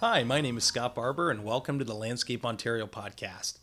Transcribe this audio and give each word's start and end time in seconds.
Hi, 0.00 0.24
my 0.24 0.42
name 0.42 0.58
is 0.58 0.64
Scott 0.64 0.94
Barber, 0.94 1.30
and 1.30 1.42
welcome 1.42 1.78
to 1.78 1.84
the 1.84 1.94
Landscape 1.94 2.44
Ontario 2.44 2.86
podcast. 2.86 3.60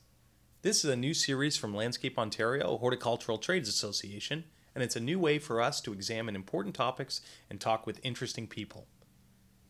This 0.63 0.83
is 0.83 0.89
a 0.89 0.95
new 0.95 1.13
series 1.13 1.57
from 1.57 1.75
Landscape 1.75 2.17
Ontario 2.17 2.75
Horticultural 2.79 3.37
Trades 3.37 3.69
Association, 3.69 4.45
and 4.73 4.83
it's 4.83 4.95
a 4.95 4.99
new 4.99 5.19
way 5.19 5.37
for 5.37 5.61
us 5.61 5.79
to 5.81 5.93
examine 5.93 6.35
important 6.35 6.73
topics 6.73 7.21
and 7.51 7.61
talk 7.61 7.85
with 7.85 7.99
interesting 8.01 8.47
people. 8.47 8.87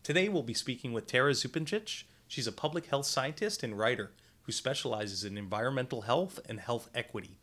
Today 0.02 0.30
we'll 0.30 0.42
be 0.42 0.54
speaking 0.54 0.94
with 0.94 1.06
Tara 1.06 1.32
Zupancic. 1.32 2.04
She's 2.26 2.46
a 2.46 2.52
public 2.52 2.86
health 2.86 3.04
scientist 3.04 3.62
and 3.62 3.78
writer 3.78 4.12
who 4.44 4.52
specializes 4.52 5.22
in 5.22 5.36
environmental 5.36 6.00
health 6.00 6.40
and 6.48 6.60
health 6.60 6.88
equity. 6.94 7.40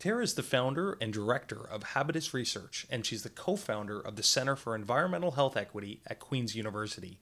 Tara 0.00 0.24
is 0.24 0.34
the 0.34 0.42
founder 0.42 0.98
and 1.00 1.12
director 1.12 1.60
of 1.64 1.84
Habitus 1.84 2.34
Research, 2.34 2.88
and 2.90 3.06
she's 3.06 3.22
the 3.22 3.30
co 3.30 3.54
founder 3.54 4.00
of 4.00 4.16
the 4.16 4.24
Center 4.24 4.56
for 4.56 4.74
Environmental 4.74 5.30
Health 5.30 5.56
Equity 5.56 6.02
at 6.08 6.18
Queen's 6.18 6.56
University. 6.56 7.20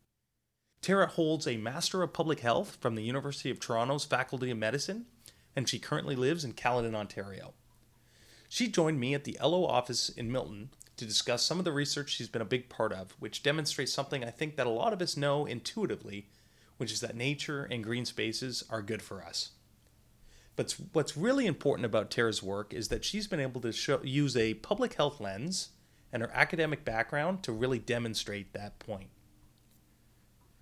Tara 0.87 1.09
holds 1.09 1.49
a 1.49 1.57
Master 1.57 2.05
of 2.05 2.13
Public 2.13 2.39
Health 2.39 2.79
from 2.81 2.95
the 2.95 3.03
University 3.03 3.51
of 3.51 3.59
Toronto's 3.59 4.05
Faculty 4.05 4.53
of 4.53 4.59
Medicine, 4.59 5.07
and 5.57 5.69
she 5.69 5.81
currently 5.81 6.15
lives 6.15 6.45
in 6.45 6.53
Caledon, 6.53 6.95
Ontario. 6.95 7.55
She 8.49 8.69
joined 8.69 9.01
me 9.01 9.13
at 9.13 9.25
the 9.25 9.37
LO 9.43 9.67
office 9.67 10.11
in 10.11 10.31
Milton 10.31 10.71
to 10.97 11.05
discuss 11.05 11.43
some 11.43 11.59
of 11.59 11.65
the 11.65 11.73
research 11.73 12.11
she's 12.11 12.29
been 12.29 12.41
a 12.41 12.45
big 12.45 12.69
part 12.69 12.93
of, 12.93 13.17
which 13.19 13.43
demonstrates 13.43 13.93
something 13.93 14.23
I 14.23 14.31
think 14.31 14.55
that 14.55 14.69
a 14.69 14.71
lot 14.71 14.93
of 14.93 15.03
us 15.03 15.17
know 15.17 15.45
intuitively, 15.45 16.29
which 16.77 16.93
is 16.93 17.01
that 17.01 17.17
nature 17.17 17.65
and 17.65 17.83
green 17.83 18.05
spaces 18.05 18.63
are 18.71 18.81
good 18.81 19.03
for 19.03 19.25
us. 19.25 19.51
But 20.55 20.77
what's 20.93 21.17
really 21.17 21.47
important 21.47 21.85
about 21.85 22.13
Tara's 22.13 22.45
work 22.45 22.73
is 22.73 22.87
that 22.91 23.05
she's 23.05 23.27
been 23.27 23.41
able 23.41 23.61
to 23.63 23.73
show, 23.73 24.01
use 24.05 24.37
a 24.37 24.55
public 24.55 24.95
health 24.95 25.19
lens 25.19 25.71
and 26.13 26.23
her 26.23 26.31
academic 26.33 26.85
background 26.85 27.43
to 27.43 27.51
really 27.51 27.81
demonstrate 27.81 28.53
that 28.53 28.79
point. 28.79 29.09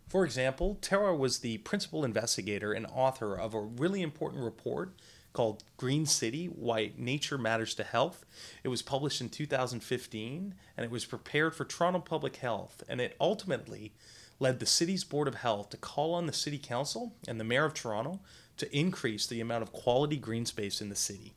For 0.08 0.24
example, 0.24 0.78
Tara 0.80 1.14
was 1.14 1.38
the 1.38 1.58
principal 1.58 2.05
investigator 2.05 2.72
and 2.72 2.86
author 2.86 3.34
of 3.34 3.55
a 3.55 3.60
really 3.60 4.02
important 4.02 4.44
report 4.44 4.94
called 5.33 5.64
Green 5.77 6.06
City 6.06 6.46
Why 6.46 6.92
Nature 6.96 7.36
Matters 7.36 7.74
to 7.74 7.84
Health. 7.84 8.24
It 8.62 8.69
was 8.69 8.83
published 8.83 9.20
in 9.20 9.28
2015 9.28 10.55
and 10.77 10.84
it 10.84 10.91
was 10.91 11.05
prepared 11.05 11.55
for 11.55 11.64
Toronto 11.64 11.98
Public 11.98 12.36
Health, 12.36 12.83
and 12.88 13.00
it 13.00 13.16
ultimately 13.20 13.92
led 14.38 14.61
the 14.61 14.66
city's 14.66 15.05
Board 15.05 15.28
of 15.28 15.36
Health 15.36 15.70
to 15.70 15.77
call 15.77 16.14
on 16.14 16.27
the 16.27 16.33
City 16.33 16.58
Council 16.58 17.14
and 17.27 17.39
the 17.39 17.44
Mayor 17.44 17.64
of 17.64 17.74
Toronto 17.74 18.20
to 18.56 18.77
increase 18.77 19.27
the 19.27 19.41
amount 19.41 19.62
of 19.62 19.72
quality 19.72 20.16
green 20.16 20.46
space 20.46 20.80
in 20.80 20.89
the 20.89 20.94
city. 20.94 21.34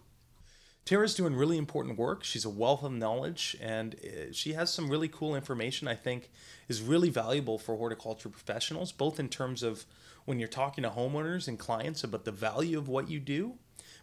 Tara's 0.88 1.16
doing 1.16 1.36
really 1.36 1.58
important 1.58 2.00
work. 2.00 2.24
She's 2.24 2.46
a 2.46 2.50
wealth 2.50 2.82
of 2.82 2.94
knowledge 2.94 3.58
and 3.62 3.96
uh, 3.96 4.32
she 4.32 4.54
has 4.54 4.74
some 4.74 4.90
really 4.90 5.10
cool 5.10 5.36
information 5.36 5.86
I 5.86 5.96
think 5.96 6.32
is 6.70 6.82
really 6.82 7.10
valuable 7.10 7.58
for 7.58 7.76
horticulture 7.76 8.30
professionals, 8.30 8.94
both 8.94 9.20
in 9.20 9.28
terms 9.28 9.64
of 9.64 9.86
when 10.24 10.40
you're 10.40 10.48
talking 10.48 10.86
to 10.86 10.90
homeowners 10.90 11.50
and 11.50 11.60
clients 11.60 12.06
about 12.06 12.24
the 12.24 12.32
value 12.32 12.78
of 12.78 12.88
what 12.88 13.10
you 13.10 13.20
do, 13.20 13.56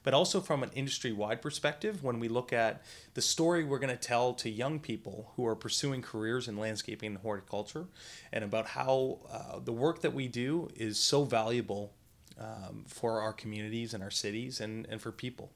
but 0.02 0.12
also 0.12 0.42
from 0.42 0.62
an 0.62 0.70
industry 0.74 1.10
wide 1.10 1.40
perspective 1.40 2.04
when 2.04 2.20
we 2.20 2.28
look 2.28 2.52
at 2.52 2.82
the 3.14 3.22
story 3.22 3.64
we're 3.64 3.78
going 3.78 3.88
to 3.88 3.96
tell 3.96 4.34
to 4.34 4.50
young 4.50 4.78
people 4.78 5.32
who 5.36 5.46
are 5.46 5.56
pursuing 5.56 6.02
careers 6.02 6.48
in 6.48 6.58
landscaping 6.58 7.12
and 7.12 7.18
horticulture 7.22 7.86
and 8.30 8.44
about 8.44 8.66
how 8.66 9.20
uh, 9.32 9.58
the 9.58 9.72
work 9.72 10.02
that 10.02 10.12
we 10.12 10.28
do 10.28 10.68
is 10.76 10.98
so 10.98 11.24
valuable 11.24 11.94
um, 12.38 12.84
for 12.86 13.22
our 13.22 13.32
communities 13.32 13.94
and 13.94 14.02
our 14.02 14.10
cities 14.10 14.60
and, 14.60 14.86
and 14.90 15.00
for 15.00 15.10
people 15.10 15.50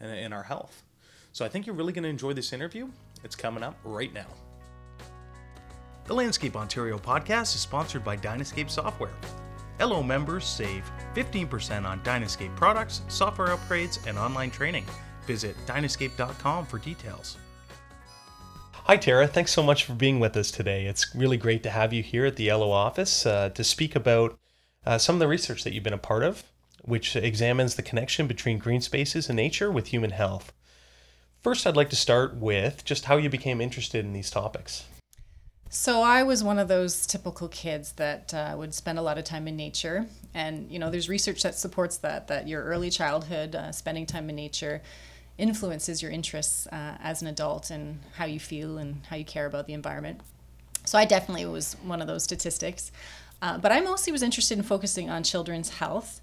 and, 0.00 0.10
and 0.10 0.34
our 0.34 0.42
health. 0.42 0.82
So 1.32 1.44
I 1.44 1.48
think 1.48 1.66
you're 1.66 1.74
really 1.74 1.92
going 1.92 2.04
to 2.04 2.08
enjoy 2.08 2.32
this 2.32 2.52
interview. 2.52 2.88
It's 3.24 3.36
coming 3.36 3.62
up 3.62 3.78
right 3.84 4.12
now. 4.12 4.26
The 6.06 6.14
Landscape 6.14 6.56
Ontario 6.56 6.98
podcast 6.98 7.54
is 7.54 7.60
sponsored 7.60 8.02
by 8.02 8.16
Dynascape 8.16 8.70
Software. 8.70 9.12
LO 9.80 10.02
members 10.02 10.44
save 10.46 10.90
15% 11.14 11.84
on 11.84 12.00
Dynascape 12.00 12.56
products, 12.56 13.02
software 13.08 13.48
upgrades, 13.48 14.04
and 14.06 14.18
online 14.18 14.50
training. 14.50 14.86
Visit 15.26 15.54
dynascape.com 15.66 16.66
for 16.66 16.78
details. 16.78 17.36
Hi, 18.72 18.96
Tara. 18.96 19.28
Thanks 19.28 19.52
so 19.52 19.62
much 19.62 19.84
for 19.84 19.92
being 19.92 20.18
with 20.18 20.34
us 20.36 20.50
today. 20.50 20.86
It's 20.86 21.14
really 21.14 21.36
great 21.36 21.62
to 21.64 21.70
have 21.70 21.92
you 21.92 22.02
here 22.02 22.24
at 22.24 22.36
the 22.36 22.50
LO 22.50 22.72
office 22.72 23.26
uh, 23.26 23.50
to 23.50 23.62
speak 23.62 23.94
about 23.94 24.38
uh, 24.86 24.96
some 24.96 25.16
of 25.16 25.18
the 25.18 25.28
research 25.28 25.62
that 25.64 25.74
you've 25.74 25.84
been 25.84 25.92
a 25.92 25.98
part 25.98 26.22
of, 26.22 26.42
which 26.82 27.16
examines 27.16 27.74
the 27.74 27.82
connection 27.82 28.26
between 28.26 28.58
green 28.58 28.80
spaces 28.80 29.28
and 29.28 29.36
nature 29.36 29.70
with 29.70 29.88
human 29.88 30.10
health. 30.10 30.52
First, 31.40 31.66
I'd 31.66 31.76
like 31.76 31.90
to 31.90 31.96
start 31.96 32.36
with 32.36 32.84
just 32.84 33.04
how 33.04 33.16
you 33.16 33.28
became 33.28 33.60
interested 33.60 34.04
in 34.04 34.12
these 34.12 34.30
topics. 34.30 34.84
So 35.70 36.00
I 36.00 36.22
was 36.22 36.42
one 36.42 36.58
of 36.58 36.68
those 36.68 37.06
typical 37.06 37.46
kids 37.48 37.92
that 37.92 38.32
uh, 38.32 38.54
would 38.56 38.72
spend 38.72 38.98
a 38.98 39.02
lot 39.02 39.18
of 39.18 39.24
time 39.24 39.46
in 39.46 39.56
nature, 39.56 40.06
and 40.32 40.70
you 40.70 40.78
know, 40.78 40.90
there's 40.90 41.10
research 41.10 41.42
that 41.42 41.54
supports 41.54 41.98
that 41.98 42.26
that 42.28 42.48
your 42.48 42.64
early 42.64 42.88
childhood, 42.88 43.54
uh, 43.54 43.70
spending 43.70 44.06
time 44.06 44.30
in 44.30 44.36
nature, 44.36 44.80
influences 45.36 46.00
your 46.00 46.10
interests 46.10 46.66
uh, 46.68 46.96
as 47.00 47.20
an 47.20 47.28
adult 47.28 47.70
and 47.70 48.00
how 48.16 48.24
you 48.24 48.40
feel 48.40 48.78
and 48.78 49.04
how 49.06 49.16
you 49.16 49.24
care 49.24 49.44
about 49.44 49.66
the 49.66 49.74
environment. 49.74 50.20
So 50.86 50.98
I 50.98 51.04
definitely 51.04 51.44
was 51.44 51.74
one 51.82 52.00
of 52.00 52.06
those 52.08 52.24
statistics. 52.24 52.90
Uh, 53.40 53.58
but 53.58 53.70
I 53.70 53.80
mostly 53.80 54.10
was 54.10 54.22
interested 54.22 54.58
in 54.58 54.64
focusing 54.64 55.10
on 55.10 55.22
children's 55.22 55.68
health. 55.68 56.20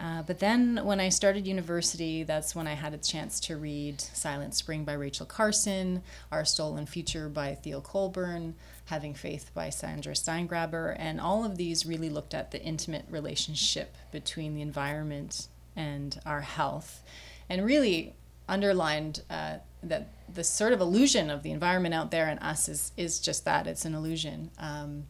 Uh, 0.00 0.22
but 0.22 0.40
then 0.40 0.80
when 0.84 1.00
I 1.00 1.08
started 1.08 1.46
university, 1.46 2.24
that's 2.24 2.54
when 2.54 2.66
I 2.66 2.74
had 2.74 2.94
a 2.94 2.98
chance 2.98 3.38
to 3.40 3.56
read 3.56 4.00
Silent 4.00 4.54
Spring 4.54 4.84
by 4.84 4.94
Rachel 4.94 5.24
Carson, 5.24 6.02
Our 6.32 6.44
Stolen 6.44 6.86
Future 6.86 7.28
by 7.28 7.54
Theo 7.54 7.80
Colborn, 7.80 8.54
Having 8.86 9.14
Faith 9.14 9.50
by 9.54 9.70
Sandra 9.70 10.14
Steingraber, 10.14 10.96
and 10.98 11.20
all 11.20 11.44
of 11.44 11.56
these 11.56 11.86
really 11.86 12.10
looked 12.10 12.34
at 12.34 12.50
the 12.50 12.60
intimate 12.60 13.06
relationship 13.08 13.94
between 14.10 14.54
the 14.54 14.62
environment 14.62 15.48
and 15.76 16.20
our 16.26 16.40
health, 16.40 17.02
and 17.48 17.64
really 17.64 18.14
underlined 18.48 19.22
uh, 19.30 19.56
that 19.82 20.08
the 20.32 20.44
sort 20.44 20.72
of 20.72 20.80
illusion 20.80 21.30
of 21.30 21.42
the 21.42 21.50
environment 21.50 21.94
out 21.94 22.10
there 22.10 22.26
and 22.28 22.40
us 22.40 22.68
is, 22.68 22.92
is 22.96 23.20
just 23.20 23.44
that 23.44 23.66
it's 23.66 23.84
an 23.84 23.94
illusion. 23.94 24.50
Um, 24.58 25.04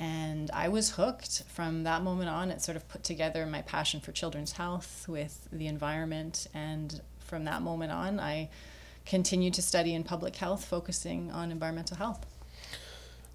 and 0.00 0.50
I 0.52 0.68
was 0.68 0.92
hooked 0.92 1.42
from 1.48 1.82
that 1.84 2.02
moment 2.02 2.30
on. 2.30 2.50
It 2.50 2.62
sort 2.62 2.74
of 2.74 2.88
put 2.88 3.04
together 3.04 3.44
my 3.44 3.60
passion 3.60 4.00
for 4.00 4.12
children's 4.12 4.52
health 4.52 5.04
with 5.06 5.46
the 5.52 5.66
environment. 5.66 6.46
And 6.54 7.02
from 7.18 7.44
that 7.44 7.60
moment 7.60 7.92
on, 7.92 8.18
I 8.18 8.48
continued 9.04 9.52
to 9.54 9.62
study 9.62 9.94
in 9.94 10.02
public 10.02 10.36
health, 10.36 10.64
focusing 10.64 11.30
on 11.30 11.52
environmental 11.52 11.98
health. 11.98 12.24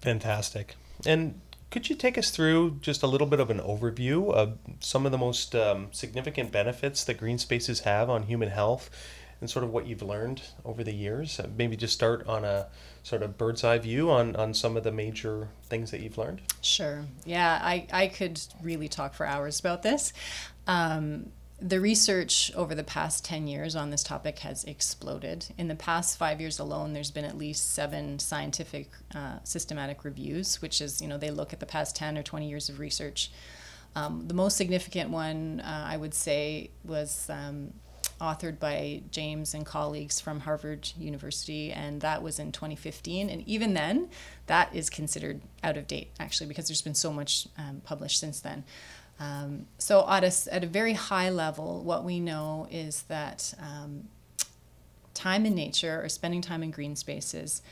Fantastic. 0.00 0.74
And 1.06 1.40
could 1.70 1.88
you 1.88 1.94
take 1.94 2.18
us 2.18 2.30
through 2.30 2.78
just 2.80 3.04
a 3.04 3.06
little 3.06 3.28
bit 3.28 3.38
of 3.38 3.48
an 3.48 3.60
overview 3.60 4.32
of 4.32 4.58
some 4.80 5.06
of 5.06 5.12
the 5.12 5.18
most 5.18 5.54
um, 5.54 5.86
significant 5.92 6.50
benefits 6.50 7.04
that 7.04 7.14
green 7.14 7.38
spaces 7.38 7.80
have 7.80 8.10
on 8.10 8.24
human 8.24 8.48
health 8.48 8.90
and 9.40 9.48
sort 9.48 9.64
of 9.64 9.70
what 9.70 9.86
you've 9.86 10.02
learned 10.02 10.42
over 10.64 10.82
the 10.82 10.94
years? 10.94 11.40
Maybe 11.56 11.76
just 11.76 11.94
start 11.94 12.26
on 12.26 12.44
a 12.44 12.66
sort 13.06 13.22
of 13.22 13.38
bird's 13.38 13.62
eye 13.62 13.78
view 13.78 14.10
on, 14.10 14.34
on 14.34 14.52
some 14.52 14.76
of 14.76 14.82
the 14.82 14.90
major 14.90 15.48
things 15.68 15.92
that 15.92 16.00
you've 16.00 16.18
learned. 16.18 16.42
Sure. 16.60 17.04
Yeah, 17.24 17.60
I, 17.62 17.86
I 17.92 18.08
could 18.08 18.40
really 18.60 18.88
talk 18.88 19.14
for 19.14 19.24
hours 19.24 19.60
about 19.60 19.84
this. 19.84 20.12
Um, 20.66 21.30
the 21.60 21.78
research 21.78 22.50
over 22.56 22.74
the 22.74 22.82
past 22.82 23.24
10 23.24 23.46
years 23.46 23.76
on 23.76 23.90
this 23.90 24.02
topic 24.02 24.40
has 24.40 24.64
exploded. 24.64 25.46
In 25.56 25.68
the 25.68 25.76
past 25.76 26.18
five 26.18 26.40
years 26.40 26.58
alone, 26.58 26.94
there's 26.94 27.12
been 27.12 27.24
at 27.24 27.38
least 27.38 27.74
seven 27.74 28.18
scientific 28.18 28.90
uh, 29.14 29.38
systematic 29.44 30.04
reviews, 30.04 30.60
which 30.60 30.80
is, 30.80 31.00
you 31.00 31.06
know, 31.06 31.16
they 31.16 31.30
look 31.30 31.52
at 31.52 31.60
the 31.60 31.66
past 31.66 31.94
10 31.94 32.18
or 32.18 32.24
20 32.24 32.48
years 32.48 32.68
of 32.68 32.80
research. 32.80 33.30
Um, 33.94 34.26
the 34.26 34.34
most 34.34 34.56
significant 34.56 35.10
one, 35.10 35.60
uh, 35.60 35.86
I 35.88 35.96
would 35.96 36.12
say, 36.12 36.70
was 36.84 37.30
um, 37.30 37.72
authored 38.20 38.58
by 38.58 39.02
James 39.10 39.52
and 39.54 39.66
colleagues 39.66 40.20
from 40.20 40.40
Harvard 40.40 40.90
University, 40.98 41.72
and 41.72 42.00
that 42.00 42.22
was 42.22 42.38
in 42.38 42.52
2015. 42.52 43.28
And 43.28 43.46
even 43.46 43.74
then, 43.74 44.08
that 44.46 44.74
is 44.74 44.88
considered 44.88 45.40
out 45.62 45.76
of 45.76 45.86
date, 45.86 46.10
actually, 46.18 46.46
because 46.46 46.68
there's 46.68 46.82
been 46.82 46.94
so 46.94 47.12
much 47.12 47.46
um, 47.58 47.82
published 47.84 48.18
since 48.18 48.40
then. 48.40 48.64
Um, 49.18 49.66
so, 49.78 50.06
at 50.08 50.24
a, 50.24 50.54
at 50.54 50.64
a 50.64 50.66
very 50.66 50.92
high 50.92 51.30
level, 51.30 51.82
what 51.82 52.04
we 52.04 52.20
know 52.20 52.68
is 52.70 53.02
that 53.02 53.54
um, 53.58 54.08
time 55.14 55.46
in 55.46 55.54
nature 55.54 56.02
or 56.02 56.08
spending 56.08 56.42
time 56.42 56.62
in 56.62 56.70
green 56.70 56.96
spaces 56.96 57.62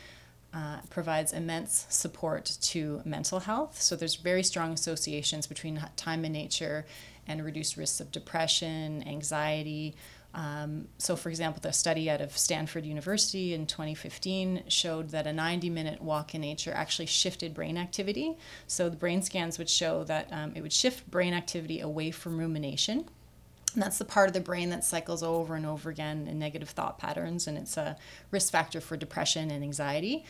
uh, 0.55 0.79
provides 0.89 1.33
immense 1.33 1.87
support 1.91 2.57
to 2.61 3.03
mental 3.05 3.41
health. 3.41 3.81
So, 3.81 3.95
there's 3.95 4.15
very 4.15 4.43
strong 4.43 4.73
associations 4.73 5.47
between 5.47 5.83
time 5.97 6.25
in 6.25 6.33
nature 6.33 6.87
and 7.27 7.45
reduced 7.45 7.77
risks 7.77 8.01
of 8.01 8.11
depression, 8.11 9.03
anxiety, 9.07 9.95
um, 10.35 10.89
so, 10.99 11.15
for 11.15 11.29
example, 11.29 11.61
the 11.63 11.73
study 11.73 12.11
out 12.11 12.21
of 12.21 12.37
Stanford 12.37 12.85
University 12.85 13.55
in 13.55 13.67
2015 13.67 14.65
showed 14.67 15.11
that 15.11 15.29
a 15.29 15.33
90 15.33 15.71
minute 15.71 16.03
walk 16.03 16.35
in 16.35 16.41
nature 16.41 16.73
actually 16.75 17.07
shifted 17.07 17.55
brain 17.55 17.79
activity. 17.79 18.37
So, 18.67 18.89
the 18.89 18.97
brain 18.97 19.23
scans 19.23 19.59
would 19.59 19.71
show 19.71 20.03
that 20.05 20.29
um, 20.33 20.53
it 20.57 20.63
would 20.63 20.73
shift 20.73 21.09
brain 21.09 21.35
activity 21.35 21.81
away 21.81 22.11
from 22.11 22.39
rumination. 22.39 23.09
And 23.75 23.83
that's 23.83 23.99
the 23.99 24.05
part 24.05 24.29
of 24.29 24.35
the 24.35 24.41
brain 24.41 24.71
that 24.71 24.85
cycles 24.85 25.23
over 25.23 25.55
and 25.55 25.67
over 25.67 25.91
again 25.91 26.27
in 26.29 26.39
negative 26.39 26.71
thought 26.71 26.99
patterns, 26.99 27.47
and 27.47 27.59
it's 27.59 27.77
a 27.77 27.97
risk 28.31 28.53
factor 28.53 28.81
for 28.81 28.97
depression 28.97 29.51
and 29.51 29.65
anxiety. 29.65 30.25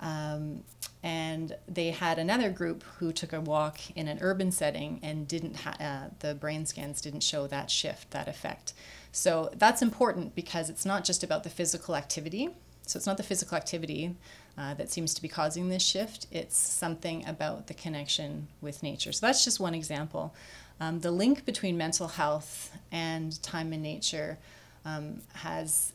Um, 0.00 0.64
and 1.02 1.54
they 1.68 1.90
had 1.90 2.18
another 2.18 2.48
group 2.48 2.82
who 2.98 3.12
took 3.12 3.34
a 3.34 3.40
walk 3.40 3.78
in 3.94 4.08
an 4.08 4.18
urban 4.22 4.50
setting 4.50 5.00
and 5.02 5.28
didn't 5.28 5.56
ha- 5.56 5.76
uh, 5.78 6.08
the 6.20 6.34
brain 6.34 6.64
scans 6.64 7.02
didn't 7.02 7.22
show 7.22 7.46
that 7.46 7.70
shift 7.70 8.10
that 8.12 8.26
effect. 8.26 8.72
So 9.12 9.50
that's 9.54 9.82
important 9.82 10.34
because 10.34 10.70
it's 10.70 10.86
not 10.86 11.04
just 11.04 11.22
about 11.22 11.44
the 11.44 11.50
physical 11.50 11.94
activity. 11.94 12.48
So 12.86 12.96
it's 12.96 13.06
not 13.06 13.18
the 13.18 13.22
physical 13.22 13.56
activity 13.56 14.16
uh, 14.56 14.74
that 14.74 14.90
seems 14.90 15.12
to 15.14 15.22
be 15.22 15.28
causing 15.28 15.68
this 15.68 15.82
shift. 15.82 16.26
It's 16.30 16.56
something 16.56 17.26
about 17.26 17.66
the 17.66 17.74
connection 17.74 18.48
with 18.62 18.82
nature. 18.82 19.12
So 19.12 19.26
that's 19.26 19.44
just 19.44 19.60
one 19.60 19.74
example. 19.74 20.34
Um, 20.80 21.00
the 21.00 21.10
link 21.10 21.44
between 21.44 21.76
mental 21.76 22.08
health 22.08 22.72
and 22.90 23.40
time 23.42 23.74
in 23.74 23.82
nature 23.82 24.38
um, 24.86 25.20
has 25.34 25.92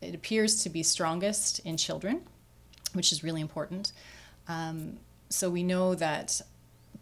it 0.00 0.14
appears 0.14 0.62
to 0.64 0.70
be 0.70 0.82
strongest 0.82 1.60
in 1.60 1.76
children 1.76 2.22
which 2.94 3.12
is 3.12 3.22
really 3.22 3.40
important 3.40 3.92
um, 4.48 4.98
so 5.28 5.48
we 5.48 5.62
know 5.62 5.94
that 5.94 6.40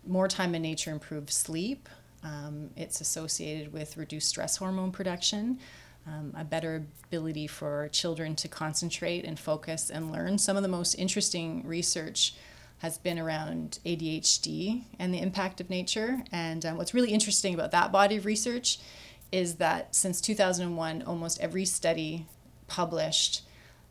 more 0.07 0.29
time 0.29 0.55
in 0.55 0.63
nature 0.63 0.91
improves 0.91 1.35
sleep. 1.35 1.89
Um, 2.23 2.71
it's 2.77 3.01
associated 3.01 3.73
with 3.73 3.97
reduced 3.97 4.29
stress 4.29 4.57
hormone 4.57 4.93
production, 4.93 5.59
um, 6.07 6.35
a 6.37 6.45
better 6.45 6.85
ability 7.07 7.47
for 7.47 7.89
children 7.91 8.37
to 8.37 8.49
concentrate 8.49 9.25
and 9.25 9.39
focus 9.39 9.91
and 9.91 10.13
learn. 10.13 10.39
Some 10.39 10.57
of 10.57 10.63
the 10.63 10.69
most 10.69 10.95
interesting 10.95 11.67
research 11.67 12.35
has 12.79 12.99
been 12.99 13.19
around 13.19 13.79
ADHD 13.85 14.85
and 14.99 15.13
the 15.13 15.21
impact 15.21 15.61
of 15.61 15.71
nature. 15.71 16.23
And 16.31 16.65
um, 16.65 16.77
what's 16.77 16.95
really 16.95 17.13
interesting 17.13 17.55
about 17.55 17.71
that 17.73 17.91
body 17.91 18.17
of 18.17 18.25
research 18.25 18.79
is 19.33 19.57
that 19.57 19.95
since 19.95 20.21
2001, 20.21 21.03
almost 21.03 21.41
every 21.41 21.65
study 21.65 22.27
published 22.67 23.43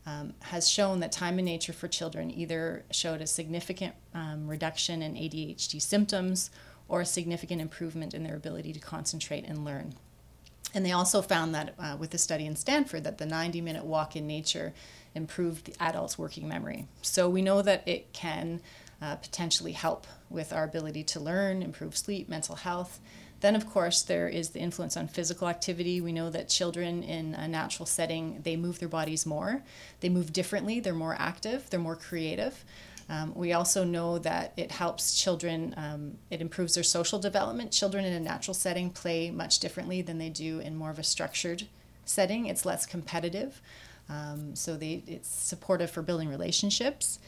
um, 0.06 0.34
has 0.40 0.68
shown 0.68 1.00
that 1.00 1.12
time 1.12 1.38
in 1.38 1.44
nature 1.44 1.72
for 1.72 1.88
children 1.88 2.30
either 2.30 2.84
showed 2.90 3.20
a 3.20 3.26
significant 3.26 3.94
um, 4.14 4.46
reduction 4.46 5.02
in 5.02 5.14
ADHD 5.14 5.80
symptoms 5.80 6.50
or 6.88 7.02
a 7.02 7.06
significant 7.06 7.60
improvement 7.60 8.14
in 8.14 8.24
their 8.24 8.36
ability 8.36 8.72
to 8.72 8.80
concentrate 8.80 9.44
and 9.44 9.64
learn. 9.64 9.94
And 10.74 10.84
they 10.84 10.92
also 10.92 11.22
found 11.22 11.54
that 11.54 11.74
uh, 11.78 11.96
with 11.98 12.12
a 12.14 12.18
study 12.18 12.46
in 12.46 12.56
Stanford 12.56 13.04
that 13.04 13.18
the 13.18 13.26
90 13.26 13.60
minute 13.60 13.84
walk 13.84 14.16
in 14.16 14.26
nature 14.26 14.74
improved 15.14 15.66
the 15.66 15.74
adult's 15.80 16.18
working 16.18 16.48
memory. 16.48 16.86
So 17.02 17.28
we 17.28 17.42
know 17.42 17.62
that 17.62 17.86
it 17.86 18.12
can 18.12 18.60
uh, 19.00 19.16
potentially 19.16 19.72
help 19.72 20.06
with 20.28 20.52
our 20.52 20.64
ability 20.64 21.04
to 21.04 21.20
learn, 21.20 21.62
improve 21.62 21.96
sleep, 21.96 22.28
mental 22.28 22.56
health, 22.56 23.00
then, 23.40 23.54
of 23.54 23.68
course, 23.68 24.02
there 24.02 24.28
is 24.28 24.50
the 24.50 24.58
influence 24.58 24.96
on 24.96 25.06
physical 25.06 25.48
activity. 25.48 26.00
We 26.00 26.12
know 26.12 26.28
that 26.30 26.48
children 26.48 27.02
in 27.02 27.34
a 27.34 27.46
natural 27.46 27.86
setting, 27.86 28.40
they 28.42 28.56
move 28.56 28.80
their 28.80 28.88
bodies 28.88 29.26
more. 29.26 29.62
They 30.00 30.08
move 30.08 30.32
differently, 30.32 30.80
they're 30.80 30.94
more 30.94 31.16
active, 31.18 31.70
they're 31.70 31.78
more 31.78 31.96
creative. 31.96 32.64
Um, 33.08 33.34
we 33.34 33.52
also 33.52 33.84
know 33.84 34.18
that 34.18 34.52
it 34.56 34.70
helps 34.70 35.14
children, 35.14 35.74
um, 35.78 36.18
it 36.30 36.40
improves 36.40 36.74
their 36.74 36.84
social 36.84 37.18
development. 37.18 37.72
Children 37.72 38.04
in 38.04 38.12
a 38.12 38.20
natural 38.20 38.54
setting 38.54 38.90
play 38.90 39.30
much 39.30 39.60
differently 39.60 40.02
than 40.02 40.18
they 40.18 40.28
do 40.28 40.58
in 40.58 40.76
more 40.76 40.90
of 40.90 40.98
a 40.98 41.04
structured 41.04 41.68
setting. 42.04 42.46
It's 42.46 42.66
less 42.66 42.84
competitive. 42.84 43.62
Um, 44.10 44.54
so 44.56 44.76
they, 44.76 45.02
it's 45.06 45.28
supportive 45.28 45.90
for 45.90 46.02
building 46.02 46.28
relationships. 46.28 47.18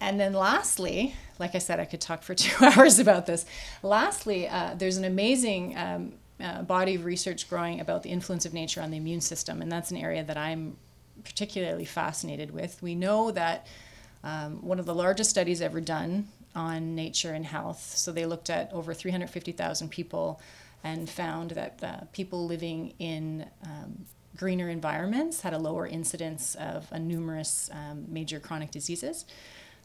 And 0.00 0.18
then 0.18 0.32
lastly, 0.32 1.14
like 1.38 1.54
I 1.54 1.58
said, 1.58 1.78
I 1.78 1.84
could 1.84 2.00
talk 2.00 2.22
for 2.22 2.34
two 2.46 2.64
hours 2.64 2.98
about 2.98 3.26
this. 3.26 3.44
Lastly, 3.82 4.48
uh, 4.48 4.74
there's 4.76 4.96
an 4.96 5.04
amazing 5.04 5.76
um, 5.76 6.12
uh, 6.42 6.62
body 6.62 6.94
of 6.94 7.04
research 7.04 7.48
growing 7.48 7.80
about 7.80 8.02
the 8.02 8.10
influence 8.10 8.46
of 8.46 8.54
nature 8.54 8.80
on 8.80 8.90
the 8.90 8.96
immune 8.96 9.20
system, 9.20 9.60
and 9.60 9.70
that's 9.70 9.90
an 9.90 9.96
area 9.96 10.24
that 10.24 10.36
I'm 10.36 10.76
particularly 11.22 11.84
fascinated 11.84 12.50
with. 12.50 12.82
We 12.82 12.94
know 12.94 13.30
that 13.32 13.66
um, 14.24 14.62
one 14.64 14.78
of 14.78 14.86
the 14.86 14.94
largest 14.94 15.30
studies 15.30 15.60
ever 15.60 15.80
done 15.80 16.28
on 16.54 16.94
nature 16.94 17.32
and 17.32 17.44
health, 17.44 17.94
so 17.96 18.10
they 18.10 18.26
looked 18.26 18.50
at 18.50 18.72
over 18.72 18.94
350,000 18.94 19.88
people 19.90 20.40
and 20.82 21.08
found 21.08 21.50
that 21.52 21.78
uh, 21.82 22.00
people 22.12 22.46
living 22.46 22.94
in 22.98 23.46
um, 23.64 24.06
greener 24.36 24.70
environments 24.70 25.42
had 25.42 25.52
a 25.52 25.58
lower 25.58 25.86
incidence 25.86 26.54
of 26.54 26.90
numerous 26.92 27.68
um, 27.72 28.06
major 28.08 28.40
chronic 28.40 28.70
diseases. 28.70 29.26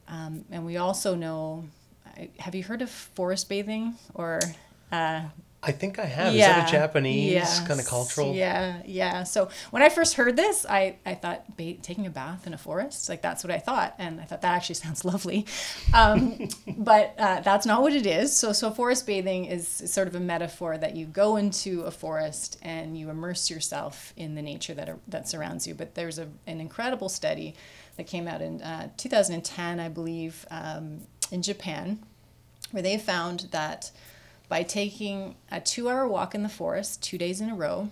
Um, 0.07 0.45
and 0.51 0.65
we 0.65 0.77
also 0.77 1.15
know, 1.15 1.65
have 2.39 2.55
you 2.55 2.63
heard 2.63 2.81
of 2.81 2.89
forest 2.89 3.49
bathing 3.49 3.95
or? 4.13 4.39
Uh, 4.91 5.23
I 5.65 5.71
think 5.71 5.97
I 5.97 6.05
have. 6.05 6.35
Yeah, 6.35 6.49
Is 6.49 6.55
that 6.55 6.69
a 6.69 6.71
Japanese 6.71 7.31
yes, 7.31 7.67
kind 7.67 7.79
of 7.79 7.87
cultural? 7.87 8.35
Yeah, 8.35 8.83
yeah. 8.85 9.23
So 9.23 9.49
when 9.71 9.81
I 9.81 9.89
first 9.89 10.13
heard 10.13 10.35
this, 10.35 10.63
I, 10.69 10.97
I 11.05 11.15
thought 11.15 11.57
ba- 11.57 11.73
taking 11.81 12.05
a 12.05 12.11
bath 12.11 12.45
in 12.45 12.53
a 12.53 12.57
forest, 12.57 13.09
like 13.09 13.23
that's 13.23 13.43
what 13.43 13.51
I 13.51 13.57
thought. 13.57 13.95
And 13.97 14.21
I 14.21 14.25
thought 14.25 14.41
that 14.41 14.53
actually 14.53 14.75
sounds 14.85 15.03
lovely. 15.03 15.47
Um, 15.91 16.49
but 16.77 17.15
uh, 17.17 17.41
that's 17.41 17.65
not 17.65 17.81
what 17.81 17.93
it 17.93 18.05
is. 18.05 18.35
So, 18.35 18.53
so 18.53 18.69
forest 18.69 19.07
bathing 19.07 19.45
is 19.45 19.67
sort 19.67 20.07
of 20.07 20.13
a 20.13 20.19
metaphor 20.19 20.77
that 20.77 20.95
you 20.95 21.07
go 21.07 21.37
into 21.37 21.81
a 21.81 21.91
forest 21.91 22.59
and 22.61 22.95
you 22.95 23.09
immerse 23.09 23.49
yourself 23.49 24.13
in 24.15 24.35
the 24.35 24.43
nature 24.43 24.75
that, 24.75 24.87
are, 24.87 24.99
that 25.07 25.27
surrounds 25.27 25.65
you. 25.65 25.73
But 25.73 25.95
there's 25.95 26.19
a, 26.19 26.27
an 26.45 26.61
incredible 26.61 27.09
study 27.09 27.55
that 27.97 28.05
came 28.05 28.27
out 28.27 28.41
in 28.41 28.61
uh, 28.61 28.89
2010, 28.97 29.79
I 29.79 29.89
believe, 29.89 30.45
um, 30.51 31.01
in 31.31 31.41
Japan, 31.41 32.03
where 32.69 32.83
they 32.83 32.99
found 32.99 33.47
that 33.51 33.89
by 34.49 34.63
taking 34.63 35.35
a 35.51 35.59
two 35.59 35.89
hour 35.89 36.07
walk 36.07 36.35
in 36.35 36.43
the 36.43 36.49
forest 36.49 37.01
two 37.01 37.17
days 37.17 37.41
in 37.41 37.49
a 37.49 37.55
row, 37.55 37.89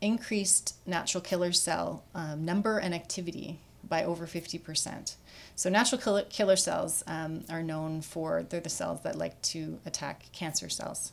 increased 0.00 0.74
natural 0.86 1.22
killer 1.22 1.52
cell 1.52 2.04
um, 2.14 2.44
number 2.44 2.78
and 2.78 2.94
activity 2.94 3.58
by 3.88 4.04
over 4.04 4.26
50%. 4.26 5.14
So, 5.54 5.70
natural 5.70 6.24
killer 6.28 6.56
cells 6.56 7.04
um, 7.06 7.44
are 7.48 7.62
known 7.62 8.02
for, 8.02 8.42
they're 8.42 8.60
the 8.60 8.68
cells 8.68 9.02
that 9.02 9.16
like 9.16 9.40
to 9.42 9.78
attack 9.86 10.26
cancer 10.32 10.68
cells. 10.68 11.12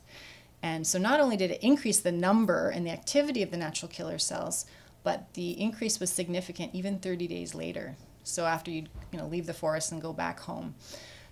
And 0.61 0.85
so, 0.85 0.97
not 0.97 1.19
only 1.19 1.37
did 1.37 1.51
it 1.51 1.61
increase 1.61 1.99
the 1.99 2.11
number 2.11 2.69
and 2.69 2.85
the 2.85 2.91
activity 2.91 3.43
of 3.43 3.51
the 3.51 3.57
natural 3.57 3.89
killer 3.89 4.17
cells, 4.17 4.65
but 5.03 5.33
the 5.33 5.51
increase 5.61 5.99
was 5.99 6.09
significant 6.09 6.73
even 6.73 6.99
30 6.99 7.27
days 7.27 7.53
later. 7.53 7.95
So 8.23 8.45
after 8.45 8.71
you 8.71 8.85
you 9.11 9.19
know 9.19 9.27
leave 9.27 9.45
the 9.45 9.53
forest 9.53 9.91
and 9.91 10.01
go 10.01 10.13
back 10.13 10.39
home. 10.39 10.75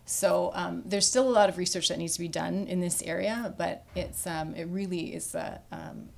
So 0.05 0.51
um, 0.53 0.83
there's 0.85 1.07
still 1.07 1.27
a 1.27 1.31
lot 1.31 1.49
of 1.49 1.57
research 1.57 1.87
that 1.89 1.97
needs 1.97 2.13
to 2.13 2.19
be 2.19 2.27
done 2.27 2.67
in 2.67 2.79
this 2.79 3.01
area, 3.03 3.53
but 3.57 3.85
it's 3.95 4.27
um, 4.27 4.55
it 4.55 4.65
really 4.65 5.13
is 5.13 5.35
uh, 5.35 5.59
um, 5.71 6.09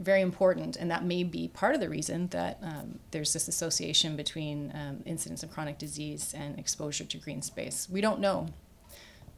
very 0.00 0.20
important, 0.20 0.76
and 0.76 0.90
that 0.90 1.04
may 1.04 1.24
be 1.24 1.48
part 1.48 1.74
of 1.74 1.80
the 1.80 1.88
reason 1.88 2.28
that 2.28 2.58
um, 2.62 2.98
there's 3.10 3.32
this 3.32 3.48
association 3.48 4.16
between 4.16 4.72
um, 4.74 5.02
incidence 5.04 5.42
of 5.42 5.50
chronic 5.50 5.78
disease 5.78 6.34
and 6.36 6.58
exposure 6.58 7.04
to 7.04 7.18
green 7.18 7.42
space. 7.42 7.88
We 7.90 8.00
don't 8.00 8.20
know. 8.20 8.48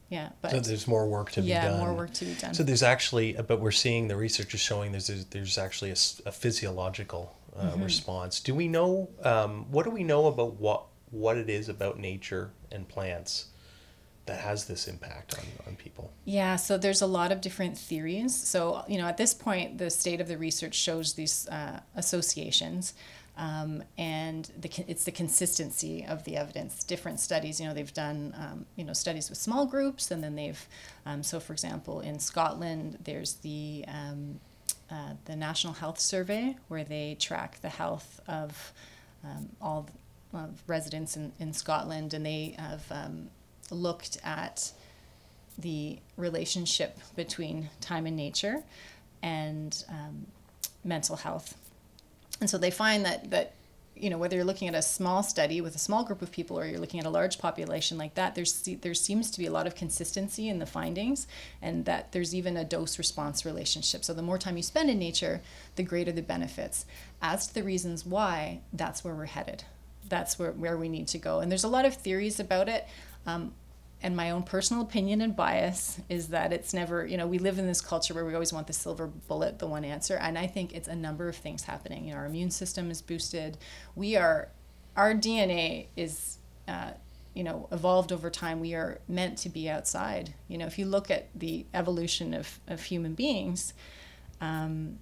Yeah, 0.09 0.29
but 0.41 0.51
so 0.51 0.59
there's 0.59 0.87
more 0.87 1.07
work 1.07 1.31
to 1.31 1.41
be 1.41 1.49
done. 1.49 1.71
Yeah, 1.71 1.77
more 1.77 1.93
work 1.93 2.13
to 2.15 2.25
be 2.25 2.33
done. 2.33 2.53
So 2.53 2.63
there's 2.63 2.83
actually, 2.83 3.33
but 3.33 3.61
we're 3.61 3.71
seeing 3.71 4.07
the 4.07 4.17
research 4.17 4.53
is 4.53 4.59
showing 4.59 4.91
there's 4.91 5.07
there's, 5.07 5.25
there's 5.25 5.57
actually 5.57 5.91
a, 5.91 5.97
a 6.25 6.31
physiological 6.31 7.33
uh, 7.55 7.71
mm-hmm. 7.71 7.83
response. 7.83 8.41
Do 8.41 8.53
we 8.53 8.67
know 8.67 9.09
um, 9.23 9.71
what 9.71 9.83
do 9.83 9.89
we 9.89 10.03
know 10.03 10.27
about 10.27 10.59
what 10.59 10.85
what 11.11 11.37
it 11.37 11.49
is 11.49 11.69
about 11.69 11.97
nature 11.97 12.51
and 12.71 12.87
plants 12.87 13.47
that 14.31 14.39
has 14.39 14.65
this 14.65 14.87
impact 14.87 15.37
on, 15.37 15.45
on 15.67 15.75
people? 15.75 16.11
Yeah, 16.23 16.55
so 16.55 16.77
there's 16.77 17.01
a 17.01 17.07
lot 17.07 17.31
of 17.33 17.41
different 17.41 17.77
theories. 17.77 18.33
So 18.35 18.83
you 18.87 18.97
know, 18.97 19.07
at 19.07 19.17
this 19.17 19.33
point, 19.33 19.77
the 19.77 19.89
state 19.89 20.21
of 20.21 20.27
the 20.27 20.37
research 20.37 20.75
shows 20.75 21.13
these 21.13 21.47
uh, 21.49 21.81
associations. 21.95 22.93
Um, 23.37 23.83
and 23.97 24.51
the, 24.59 24.69
it's 24.87 25.05
the 25.05 25.11
consistency 25.11 26.05
of 26.05 26.23
the 26.25 26.35
evidence. 26.37 26.83
Different 26.83 27.19
studies, 27.19 27.59
you 27.59 27.65
know, 27.67 27.73
they've 27.73 27.93
done, 27.93 28.35
um, 28.37 28.65
you 28.75 28.83
know, 28.83 28.93
studies 28.93 29.29
with 29.29 29.39
small 29.39 29.65
groups, 29.65 30.11
and 30.11 30.21
then 30.23 30.35
they've, 30.35 30.67
um, 31.05 31.23
so 31.23 31.39
for 31.39 31.53
example, 31.53 32.01
in 32.01 32.19
Scotland, 32.19 32.97
there's 33.03 33.35
the 33.35 33.85
um, 33.87 34.39
uh, 34.91 35.13
the 35.25 35.35
National 35.35 35.73
Health 35.73 35.99
Survey, 35.99 36.55
where 36.67 36.83
they 36.83 37.15
track 37.19 37.61
the 37.61 37.69
health 37.69 38.19
of 38.27 38.73
um, 39.23 39.49
all 39.61 39.89
of 40.33 40.61
residents 40.67 41.17
in, 41.17 41.31
in 41.39 41.53
Scotland, 41.53 42.13
and 42.13 42.25
they 42.25 42.55
have 42.57 42.83
um, 42.91 43.29
looked 43.71 44.17
at 44.23 44.71
the 45.57 45.99
relationship 46.17 46.97
between 47.15 47.69
time 47.79 48.05
and 48.05 48.15
nature 48.15 48.63
and 49.21 49.83
um, 49.89 50.25
mental 50.83 51.15
health. 51.15 51.55
And 52.39 52.49
so 52.49 52.57
they 52.57 52.71
find 52.71 53.05
that, 53.05 53.29
that 53.31 53.53
you 53.95 54.09
know 54.09 54.17
whether 54.17 54.35
you're 54.35 54.45
looking 54.45 54.67
at 54.67 54.73
a 54.73 54.81
small 54.81 55.21
study 55.21 55.61
with 55.61 55.75
a 55.75 55.79
small 55.79 56.03
group 56.03 56.21
of 56.21 56.31
people 56.31 56.57
or 56.57 56.65
you're 56.65 56.79
looking 56.79 56.99
at 56.99 57.05
a 57.05 57.09
large 57.09 57.37
population 57.37 57.97
like 57.99 58.15
that 58.15 58.33
there's 58.33 58.67
there 58.81 58.95
seems 58.95 59.29
to 59.29 59.37
be 59.37 59.45
a 59.45 59.51
lot 59.51 59.67
of 59.67 59.75
consistency 59.75 60.49
in 60.49 60.57
the 60.57 60.65
findings 60.65 61.27
and 61.61 61.85
that 61.85 62.11
there's 62.11 62.33
even 62.33 62.57
a 62.57 62.63
dose 62.63 62.97
response 62.97 63.45
relationship. 63.45 64.03
So 64.03 64.13
the 64.13 64.23
more 64.23 64.39
time 64.39 64.57
you 64.57 64.63
spend 64.63 64.89
in 64.89 64.97
nature 64.97 65.41
the 65.75 65.83
greater 65.83 66.11
the 66.11 66.21
benefits. 66.21 66.85
As 67.21 67.47
to 67.47 67.53
the 67.53 67.63
reasons 67.63 68.05
why 68.05 68.61
that's 68.73 69.03
where 69.03 69.13
we're 69.13 69.25
headed. 69.25 69.63
That's 70.09 70.39
where, 70.39 70.51
where 70.51 70.77
we 70.77 70.89
need 70.89 71.07
to 71.09 71.19
go. 71.19 71.39
And 71.39 71.51
there's 71.51 71.63
a 71.63 71.69
lot 71.69 71.85
of 71.85 71.95
theories 71.95 72.39
about 72.39 72.67
it. 72.67 72.87
Um, 73.25 73.53
and 74.03 74.15
my 74.15 74.31
own 74.31 74.43
personal 74.43 74.81
opinion 74.81 75.21
and 75.21 75.35
bias 75.35 75.99
is 76.09 76.29
that 76.29 76.51
it's 76.51 76.73
never 76.73 77.05
you 77.05 77.17
know 77.17 77.27
we 77.27 77.37
live 77.37 77.59
in 77.59 77.67
this 77.67 77.81
culture 77.81 78.13
where 78.13 78.25
we 78.25 78.33
always 78.33 78.51
want 78.53 78.67
the 78.67 78.73
silver 78.73 79.07
bullet 79.07 79.59
the 79.59 79.67
one 79.67 79.85
answer 79.85 80.15
and 80.15 80.37
i 80.37 80.47
think 80.47 80.73
it's 80.73 80.87
a 80.87 80.95
number 80.95 81.27
of 81.29 81.35
things 81.35 81.63
happening. 81.63 82.05
You 82.05 82.13
know, 82.13 82.19
our 82.19 82.25
immune 82.25 82.51
system 82.51 82.91
is 82.91 83.01
boosted. 83.01 83.57
We 83.95 84.15
are 84.15 84.49
our 84.95 85.13
dna 85.13 85.87
is 85.95 86.37
uh, 86.67 86.91
you 87.33 87.43
know 87.43 87.67
evolved 87.71 88.11
over 88.11 88.29
time. 88.29 88.59
We 88.59 88.73
are 88.73 88.99
meant 89.07 89.37
to 89.39 89.49
be 89.49 89.69
outside. 89.69 90.33
You 90.47 90.57
know 90.57 90.65
if 90.65 90.77
you 90.77 90.85
look 90.85 91.09
at 91.09 91.29
the 91.35 91.65
evolution 91.73 92.33
of, 92.33 92.59
of 92.67 92.83
human 92.83 93.13
beings 93.13 93.73
um, 94.41 94.97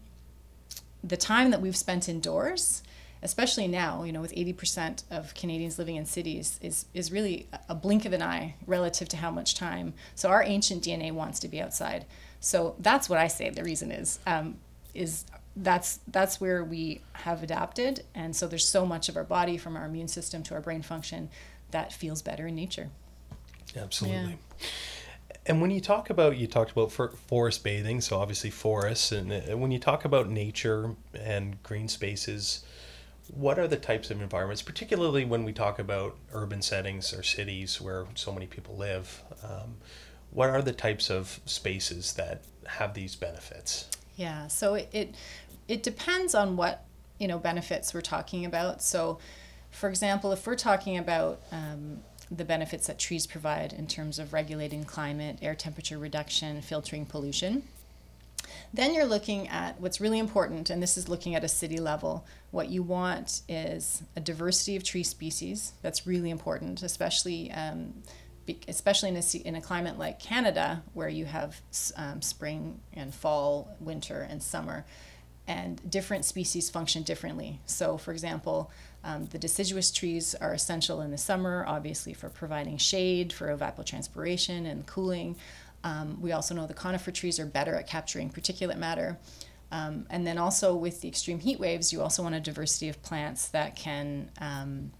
the 1.03 1.17
time 1.17 1.51
that 1.51 1.61
we've 1.61 1.77
spent 1.77 2.09
indoors 2.09 2.83
especially 3.21 3.67
now 3.67 4.03
you 4.03 4.11
know 4.11 4.21
with 4.21 4.33
80% 4.33 5.03
of 5.11 5.33
canadians 5.33 5.77
living 5.77 5.95
in 5.95 6.05
cities 6.05 6.59
is 6.61 6.85
is 6.93 7.11
really 7.11 7.47
a 7.67 7.75
blink 7.75 8.05
of 8.05 8.13
an 8.13 8.21
eye 8.21 8.55
relative 8.65 9.09
to 9.09 9.17
how 9.17 9.31
much 9.31 9.55
time 9.55 9.93
so 10.15 10.29
our 10.29 10.43
ancient 10.43 10.83
dna 10.83 11.11
wants 11.11 11.39
to 11.39 11.47
be 11.47 11.61
outside 11.61 12.05
so 12.39 12.75
that's 12.79 13.09
what 13.09 13.19
i 13.19 13.27
say 13.27 13.49
the 13.49 13.63
reason 13.63 13.91
is 13.91 14.19
um, 14.25 14.57
is 14.93 15.25
that's 15.55 15.99
that's 16.07 16.39
where 16.39 16.63
we 16.63 17.01
have 17.13 17.43
adapted 17.43 18.03
and 18.15 18.35
so 18.35 18.47
there's 18.47 18.67
so 18.67 18.85
much 18.85 19.09
of 19.09 19.17
our 19.17 19.23
body 19.23 19.57
from 19.57 19.75
our 19.75 19.85
immune 19.85 20.07
system 20.07 20.41
to 20.43 20.53
our 20.53 20.61
brain 20.61 20.81
function 20.81 21.29
that 21.71 21.93
feels 21.93 22.21
better 22.21 22.47
in 22.47 22.55
nature. 22.55 22.89
Absolutely. 23.75 24.37
Yeah. 24.59 24.67
And 25.45 25.61
when 25.61 25.71
you 25.71 25.81
talk 25.81 26.09
about, 26.09 26.37
you 26.37 26.47
talked 26.47 26.71
about 26.71 26.91
for 26.91 27.09
forest 27.27 27.63
bathing, 27.63 28.01
so 28.01 28.19
obviously 28.19 28.49
forests, 28.49 29.11
and 29.11 29.31
uh, 29.31 29.57
when 29.57 29.71
you 29.71 29.79
talk 29.79 30.05
about 30.05 30.29
nature 30.29 30.95
and 31.13 31.61
green 31.63 31.87
spaces, 31.87 32.63
what 33.33 33.59
are 33.59 33.67
the 33.67 33.77
types 33.77 34.11
of 34.11 34.21
environments, 34.21 34.61
particularly 34.61 35.25
when 35.25 35.43
we 35.43 35.53
talk 35.53 35.79
about 35.79 36.17
urban 36.33 36.61
settings 36.61 37.13
or 37.13 37.23
cities 37.23 37.79
where 37.79 38.05
so 38.15 38.31
many 38.31 38.47
people 38.47 38.75
live? 38.75 39.23
Um, 39.43 39.77
what 40.31 40.49
are 40.49 40.61
the 40.61 40.73
types 40.73 41.09
of 41.09 41.39
spaces 41.45 42.13
that 42.13 42.43
have 42.67 42.93
these 42.93 43.15
benefits? 43.15 43.87
Yeah, 44.15 44.47
so 44.47 44.75
it, 44.75 45.15
it 45.67 45.83
depends 45.83 46.35
on 46.35 46.55
what 46.55 46.85
you 47.19 47.27
know 47.27 47.39
benefits 47.39 47.93
we're 47.93 48.01
talking 48.01 48.45
about. 48.45 48.81
So 48.81 49.19
for 49.71 49.89
example, 49.89 50.31
if 50.31 50.45
we're 50.45 50.55
talking 50.55 50.97
about 50.97 51.41
um, 51.51 51.99
the 52.31 52.45
benefits 52.45 52.87
that 52.87 52.99
trees 52.99 53.27
provide 53.27 53.73
in 53.73 53.87
terms 53.87 54.19
of 54.19 54.33
regulating 54.33 54.83
climate, 54.83 55.39
air 55.41 55.55
temperature 55.55 55.97
reduction, 55.97 56.61
filtering 56.61 57.05
pollution, 57.05 57.63
then 58.73 58.93
you're 58.93 59.05
looking 59.05 59.47
at 59.47 59.79
what's 59.79 59.99
really 59.99 60.19
important, 60.19 60.69
and 60.69 60.81
this 60.81 60.97
is 60.97 61.09
looking 61.09 61.35
at 61.35 61.43
a 61.43 61.47
city 61.47 61.77
level. 61.77 62.25
What 62.51 62.69
you 62.69 62.83
want 62.83 63.41
is 63.49 64.03
a 64.15 64.19
diversity 64.19 64.75
of 64.75 64.83
tree 64.83 65.03
species. 65.03 65.73
That's 65.81 66.05
really 66.05 66.29
important, 66.29 66.83
especially 66.83 67.51
um, 67.51 67.93
especially 68.67 69.09
in 69.09 69.17
a, 69.17 69.47
in 69.47 69.55
a 69.55 69.61
climate 69.61 69.97
like 69.97 70.19
Canada, 70.19 70.81
where 70.93 71.09
you 71.09 71.25
have 71.25 71.61
um, 71.95 72.21
spring 72.21 72.79
and 72.93 73.13
fall, 73.13 73.75
winter 73.79 74.25
and 74.29 74.41
summer, 74.41 74.85
and 75.47 75.89
different 75.89 76.25
species 76.25 76.69
function 76.69 77.03
differently. 77.03 77.59
So, 77.65 77.97
for 77.97 78.11
example, 78.11 78.71
um, 79.03 79.25
the 79.27 79.37
deciduous 79.37 79.91
trees 79.91 80.35
are 80.35 80.53
essential 80.53 81.01
in 81.01 81.11
the 81.11 81.17
summer, 81.17 81.63
obviously, 81.67 82.13
for 82.13 82.29
providing 82.29 82.77
shade, 82.77 83.31
for 83.33 83.55
evapotranspiration 83.55 84.69
and 84.69 84.85
cooling. 84.85 85.35
Um, 85.83 86.21
we 86.21 86.31
also 86.31 86.53
know 86.53 86.67
the 86.67 86.73
conifer 86.73 87.11
trees 87.11 87.39
are 87.39 87.45
better 87.45 87.75
at 87.75 87.87
capturing 87.87 88.29
particulate 88.29 88.77
matter. 88.77 89.17
Um, 89.71 90.07
and 90.09 90.25
then 90.25 90.37
also 90.37 90.75
with 90.75 91.01
the 91.01 91.07
extreme 91.07 91.39
heat 91.39 91.59
waves, 91.59 91.93
you 91.93 92.01
also 92.01 92.23
want 92.23 92.35
a 92.35 92.39
diversity 92.39 92.89
of 92.89 93.01
plants 93.03 93.49
that 93.49 93.75
can, 93.75 94.31
um, 94.41 94.91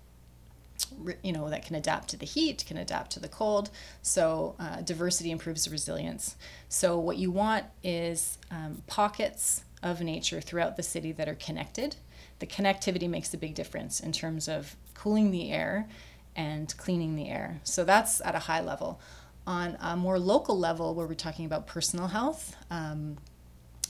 re- 0.97 1.17
you 1.23 1.31
know, 1.31 1.49
that 1.49 1.65
can 1.65 1.75
adapt 1.75 2.09
to 2.09 2.17
the 2.17 2.25
heat, 2.25 2.63
can 2.67 2.77
adapt 2.77 3.11
to 3.11 3.19
the 3.19 3.27
cold. 3.27 3.71
So 4.03 4.55
uh, 4.59 4.81
diversity 4.81 5.31
improves 5.31 5.69
resilience. 5.69 6.35
So 6.67 6.99
what 6.99 7.17
you 7.17 7.31
want 7.31 7.65
is 7.83 8.37
um, 8.51 8.83
pockets 8.85 9.63
of 9.81 10.01
nature 10.01 10.39
throughout 10.39 10.77
the 10.77 10.83
city 10.83 11.11
that 11.13 11.27
are 11.27 11.35
connected 11.35 11.95
the 12.39 12.47
connectivity 12.47 13.09
makes 13.09 13.33
a 13.33 13.37
big 13.37 13.53
difference 13.53 13.99
in 13.99 14.11
terms 14.11 14.47
of 14.47 14.75
cooling 14.93 15.31
the 15.31 15.51
air 15.51 15.87
and 16.35 16.75
cleaning 16.77 17.15
the 17.15 17.29
air. 17.29 17.59
So 17.63 17.83
that's 17.83 18.21
at 18.21 18.33
a 18.33 18.39
high 18.39 18.61
level. 18.61 18.99
On 19.49 19.75
a 19.81 19.97
more 19.97 20.19
local 20.19 20.59
level, 20.59 20.93
where 20.93 21.07
we're 21.07 21.15
talking 21.15 21.45
about 21.45 21.65
personal 21.65 22.05
health, 22.05 22.55
um, 22.69 23.17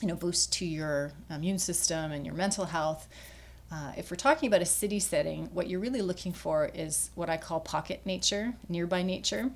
you 0.00 0.08
know, 0.08 0.14
boost 0.14 0.54
to 0.54 0.64
your 0.64 1.12
immune 1.28 1.58
system 1.58 2.12
and 2.12 2.24
your 2.24 2.34
mental 2.34 2.64
health. 2.64 3.06
Uh, 3.70 3.92
if 3.98 4.10
we're 4.10 4.16
talking 4.16 4.46
about 4.46 4.62
a 4.62 4.64
city 4.64 4.98
setting, 4.98 5.50
what 5.52 5.68
you're 5.68 5.78
really 5.78 6.00
looking 6.00 6.32
for 6.32 6.70
is 6.72 7.10
what 7.14 7.28
I 7.28 7.36
call 7.36 7.60
pocket 7.60 8.00
nature, 8.06 8.54
nearby 8.70 9.02
nature. 9.02 9.50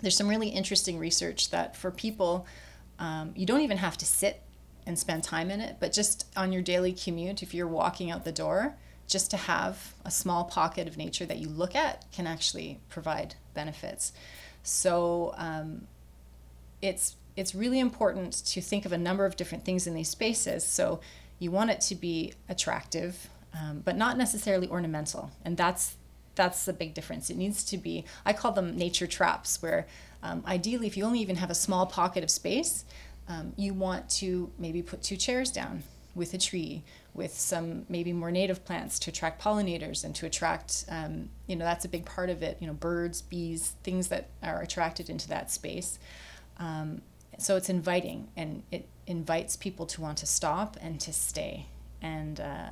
There's 0.00 0.16
some 0.16 0.28
really 0.28 0.50
interesting 0.50 0.96
research 0.96 1.50
that 1.50 1.76
for 1.76 1.90
people, 1.90 2.46
um, 3.00 3.32
you 3.34 3.46
don't 3.46 3.62
even 3.62 3.78
have 3.78 3.98
to 3.98 4.06
sit 4.06 4.42
and 4.86 4.96
spend 4.96 5.24
time 5.24 5.50
in 5.50 5.60
it, 5.60 5.78
but 5.80 5.92
just 5.92 6.26
on 6.36 6.52
your 6.52 6.62
daily 6.62 6.92
commute, 6.92 7.42
if 7.42 7.52
you're 7.52 7.66
walking 7.66 8.12
out 8.12 8.24
the 8.24 8.30
door, 8.30 8.76
just 9.08 9.32
to 9.32 9.36
have 9.36 9.92
a 10.04 10.10
small 10.12 10.44
pocket 10.44 10.86
of 10.86 10.96
nature 10.96 11.26
that 11.26 11.38
you 11.38 11.48
look 11.48 11.74
at 11.74 12.04
can 12.12 12.28
actually 12.28 12.78
provide 12.88 13.34
benefits. 13.54 14.12
So 14.66 15.32
um, 15.36 15.86
it's 16.82 17.16
it's 17.36 17.54
really 17.54 17.78
important 17.78 18.32
to 18.46 18.60
think 18.60 18.84
of 18.84 18.92
a 18.92 18.98
number 18.98 19.24
of 19.24 19.36
different 19.36 19.64
things 19.64 19.86
in 19.86 19.94
these 19.94 20.08
spaces. 20.08 20.64
So 20.64 21.00
you 21.38 21.50
want 21.50 21.70
it 21.70 21.80
to 21.82 21.94
be 21.94 22.32
attractive, 22.48 23.28
um, 23.54 23.82
but 23.84 23.96
not 23.96 24.16
necessarily 24.18 24.68
ornamental, 24.68 25.30
and 25.44 25.56
that's 25.56 25.94
that's 26.34 26.64
the 26.64 26.72
big 26.72 26.94
difference. 26.94 27.30
It 27.30 27.36
needs 27.36 27.62
to 27.64 27.78
be 27.78 28.04
I 28.24 28.32
call 28.32 28.50
them 28.52 28.76
nature 28.76 29.06
traps, 29.06 29.62
where 29.62 29.86
um, 30.22 30.42
ideally, 30.46 30.88
if 30.88 30.96
you 30.96 31.04
only 31.04 31.20
even 31.20 31.36
have 31.36 31.50
a 31.50 31.54
small 31.54 31.86
pocket 31.86 32.24
of 32.24 32.30
space, 32.30 32.84
um, 33.28 33.52
you 33.56 33.72
want 33.72 34.10
to 34.10 34.50
maybe 34.58 34.82
put 34.82 35.00
two 35.00 35.16
chairs 35.16 35.52
down 35.52 35.84
with 36.16 36.32
a 36.34 36.38
tree 36.38 36.82
with 37.14 37.38
some 37.38 37.84
maybe 37.88 38.12
more 38.12 38.30
native 38.30 38.64
plants 38.64 38.98
to 38.98 39.10
attract 39.10 39.40
pollinators 39.40 40.02
and 40.02 40.14
to 40.14 40.26
attract 40.26 40.84
um, 40.88 41.28
you 41.46 41.54
know 41.54 41.64
that's 41.64 41.84
a 41.84 41.88
big 41.88 42.04
part 42.04 42.30
of 42.30 42.42
it 42.42 42.56
you 42.58 42.66
know 42.66 42.72
birds 42.72 43.22
bees 43.22 43.74
things 43.84 44.08
that 44.08 44.28
are 44.42 44.62
attracted 44.62 45.08
into 45.08 45.28
that 45.28 45.50
space 45.50 45.98
um, 46.58 47.02
so 47.38 47.54
it's 47.54 47.68
inviting 47.68 48.28
and 48.36 48.62
it 48.72 48.88
invites 49.06 49.56
people 49.56 49.84
to 49.84 50.00
want 50.00 50.16
to 50.16 50.26
stop 50.26 50.76
and 50.80 50.98
to 50.98 51.12
stay 51.12 51.66
and 52.00 52.40
uh, 52.40 52.70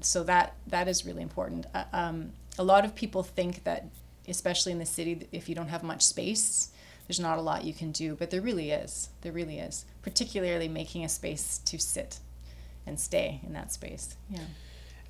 so 0.00 0.22
that 0.22 0.54
that 0.66 0.86
is 0.86 1.06
really 1.06 1.22
important 1.22 1.66
uh, 1.74 1.84
um, 1.92 2.32
a 2.58 2.62
lot 2.62 2.84
of 2.84 2.94
people 2.94 3.22
think 3.22 3.64
that 3.64 3.86
especially 4.28 4.72
in 4.72 4.78
the 4.78 4.86
city 4.86 5.26
if 5.32 5.48
you 5.48 5.54
don't 5.54 5.68
have 5.68 5.82
much 5.82 6.04
space 6.04 6.70
there's 7.06 7.20
not 7.20 7.38
a 7.38 7.42
lot 7.42 7.64
you 7.64 7.74
can 7.74 7.92
do, 7.92 8.16
but 8.16 8.30
there 8.30 8.40
really 8.40 8.70
is. 8.70 9.10
There 9.20 9.32
really 9.32 9.58
is. 9.58 9.84
Particularly 10.02 10.68
making 10.68 11.04
a 11.04 11.08
space 11.08 11.58
to 11.58 11.78
sit 11.78 12.18
and 12.86 12.98
stay 12.98 13.40
in 13.46 13.52
that 13.52 13.72
space. 13.72 14.16
Yeah. 14.30 14.40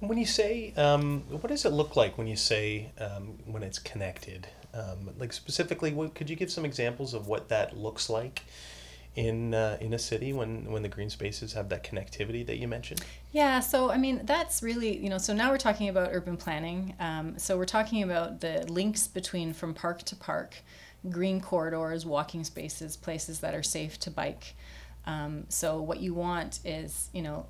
when 0.01 0.19
you 0.19 0.27
say, 0.27 0.73
um, 0.77 1.23
what 1.29 1.49
does 1.49 1.65
it 1.65 1.71
look 1.71 1.97
like 1.97 2.19
when 2.19 2.27
you 2.27 2.37
say 2.37 2.93
um, 2.99 3.39
when 3.47 3.63
it's 3.63 3.79
connected? 3.79 4.47
Um, 4.73 5.11
like 5.19 5.33
specifically, 5.33 5.93
what, 5.93 6.15
could 6.15 6.29
you 6.29 6.37
give 6.37 6.51
some 6.51 6.65
examples 6.65 7.15
of 7.15 7.27
what 7.27 7.49
that 7.49 7.77
looks 7.77 8.11
like? 8.11 8.43
in 9.17 9.55
uh, 9.55 9.77
in 9.81 9.95
a 9.95 9.99
city 9.99 10.33
when 10.33 10.71
when 10.73 10.83
the 10.83 10.89
green 10.89 11.09
spaces 11.09 11.53
have 11.53 11.69
that 11.69 11.85
connectivity 11.85 12.45
that 12.45 12.59
you 12.59 12.67
mentioned? 12.67 13.01
Yeah, 13.31 13.61
so 13.61 13.91
I 13.91 13.97
mean 13.97 14.23
that's 14.25 14.61
really 14.63 14.97
you 14.97 15.09
know 15.09 15.19
so 15.19 15.33
now 15.33 15.51
we're 15.51 15.59
talking 15.59 15.89
about 15.89 16.11
urban 16.13 16.37
planning. 16.37 16.95
Um, 16.99 17.39
so 17.39 17.57
we're 17.57 17.65
talking 17.65 18.03
about 18.03 18.41
the 18.41 18.67
links 18.69 19.07
between 19.07 19.53
from 19.53 19.73
park 19.73 20.03
to 20.05 20.17
park 20.17 20.57
green 21.11 21.41
corridors, 21.41 22.07
walking 22.07 22.45
spaces, 22.45 22.97
places 22.97 23.41
that 23.41 23.55
are 23.55 23.63
safe 23.63 23.99
to 24.01 24.11
bike. 24.11 24.55
Um, 25.07 25.45
so 25.49 25.81
what 25.83 26.01
you 26.01 26.15
want 26.15 26.61
is, 26.65 27.11
you 27.13 27.23
know, 27.23 27.47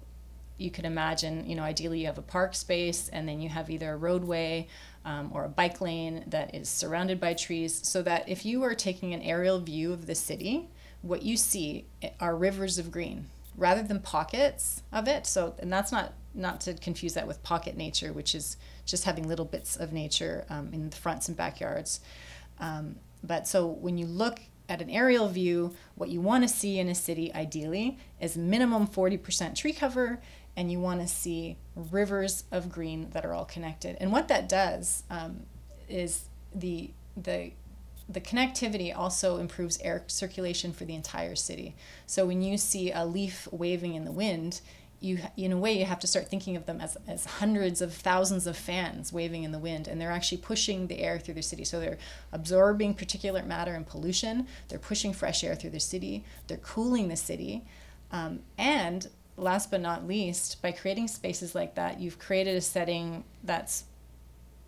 you 0.57 0.71
could 0.71 0.85
imagine, 0.85 1.49
you 1.49 1.57
know, 1.57 1.63
ideally 1.63 2.01
you 2.01 2.07
have 2.07 2.19
a 2.19 2.23
park 2.23 2.55
space 2.55 3.09
and 3.09 3.29
then 3.29 3.41
you 3.41 3.49
have 3.49 3.71
either 3.71 3.93
a 3.93 3.97
roadway 3.97 4.69
um, 5.05 5.31
or 5.35 5.45
a 5.45 5.49
bike 5.49 5.81
lane 5.81 6.25
that 6.29 6.55
is 6.55 6.69
surrounded 6.69 7.21
by 7.21 7.35
trees 7.35 7.87
so 7.87 8.03
that 8.03 8.29
if 8.29 8.45
you 8.45 8.63
are 8.63 8.75
taking 8.75 9.13
an 9.13 9.23
aerial 9.23 9.61
view 9.61 9.93
of 9.93 10.07
the 10.07 10.15
city, 10.15 10.69
what 11.03 11.23
you 11.23 11.37
see 11.37 11.87
are 12.21 12.37
rivers 12.37 12.79
of 12.79 12.91
green 12.91 13.27
rather 13.57 13.83
than 13.83 14.01
pockets 14.01 14.83
of 14.93 15.09
it. 15.09 15.27
So, 15.27 15.55
and 15.59 15.73
that's 15.73 15.93
not 15.93 16.13
not 16.37 16.61
to 16.63 16.75
confuse 16.75 17.15
that 17.15 17.29
with 17.29 17.41
pocket 17.45 17.77
nature, 17.77 18.13
which 18.13 18.35
is 18.35 18.57
just 18.85 19.05
having 19.05 19.29
little 19.29 19.45
bits 19.45 19.77
of 19.77 19.93
nature 19.93 20.45
um, 20.51 20.71
in 20.73 20.91
the 20.91 20.97
fronts 20.97 21.29
and 21.29 21.37
backyards. 21.37 22.01
Um, 22.59 22.97
but 23.23 23.47
so 23.47 23.67
when 23.67 23.99
you 23.99 24.07
look 24.07 24.41
at 24.69 24.83
an 24.83 24.91
aerial 24.91 25.29
view, 25.29 25.75
what 25.95 26.09
you 26.09 26.21
want 26.21 26.43
to 26.43 26.49
see 26.49 26.79
in 26.79 26.89
a 26.89 26.95
city 26.95 27.33
ideally 27.35 27.99
is 28.21 28.37
minimum 28.37 28.89
40% 28.89 29.55
tree 29.55 29.73
cover, 29.73 30.21
and 30.57 30.71
you 30.71 30.81
want 30.81 31.01
to 31.01 31.09
see 31.09 31.59
rivers 31.75 32.45
of 32.53 32.71
green 32.71 33.11
that 33.11 33.25
are 33.25 33.35
all 33.35 33.45
connected. 33.45 33.97
And 34.01 34.13
what 34.13 34.29
that 34.29 34.49
does 34.49 35.03
um, 35.11 35.47
is 35.89 36.27
the 36.55 36.91
the 37.17 37.53
the 38.09 38.21
connectivity 38.21 38.95
also 38.95 39.39
improves 39.39 39.79
air 39.81 40.05
circulation 40.09 40.73
for 40.73 40.85
the 40.85 40.95
entire 40.95 41.35
city. 41.35 41.75
So 42.07 42.27
when 42.27 42.43
you 42.43 42.59
see 42.59 42.93
a 42.93 43.05
leaf 43.05 43.49
waving 43.51 43.95
in 43.95 44.05
the 44.05 44.13
wind, 44.13 44.61
you 45.01 45.19
in 45.37 45.53
a 45.53 45.59
way 45.59 45.79
you 45.79 45.85
have 45.85 46.01
to 46.01 46.07
start 46.07 46.29
thinking 46.29 46.57
of 46.57 46.67
them 46.67 46.81
as, 46.81 46.97
as 47.07 47.25
hundreds 47.25 47.81
of 47.81 47.93
thousands 47.93 48.47
of 48.47 48.57
fans 48.57 49.13
waving 49.13 49.45
in 49.45 49.53
the 49.53 49.59
wind 49.59 49.87
and 49.87 50.01
they're 50.01 50.11
actually 50.11 50.39
pushing 50.39 50.87
the 50.87 51.01
air 51.01 51.19
through 51.19 51.35
the 51.35 51.43
city 51.43 51.65
so 51.65 51.79
they're 51.79 51.99
absorbing 52.33 52.95
particulate 52.95 53.47
matter 53.47 53.75
and 53.75 53.87
pollution 53.87 54.47
they're 54.69 54.79
pushing 54.79 55.13
fresh 55.13 55.45
air 55.45 55.55
through 55.55 55.71
the 55.71 55.81
city 55.81 56.25
they're 56.47 56.57
cooling 56.59 57.09
the 57.09 57.17
city 57.17 57.65
um, 58.13 58.41
and 58.57 59.09
last 59.37 59.71
but 59.71 59.81
not 59.81 60.07
least 60.07 60.63
by 60.63 60.71
creating 60.71 61.09
spaces 61.09 61.55
like 61.55 61.75
that 61.75 62.01
you've 62.01 62.19
created 62.19 62.57
a 62.57 62.61
setting 62.61 63.25
that's 63.43 63.85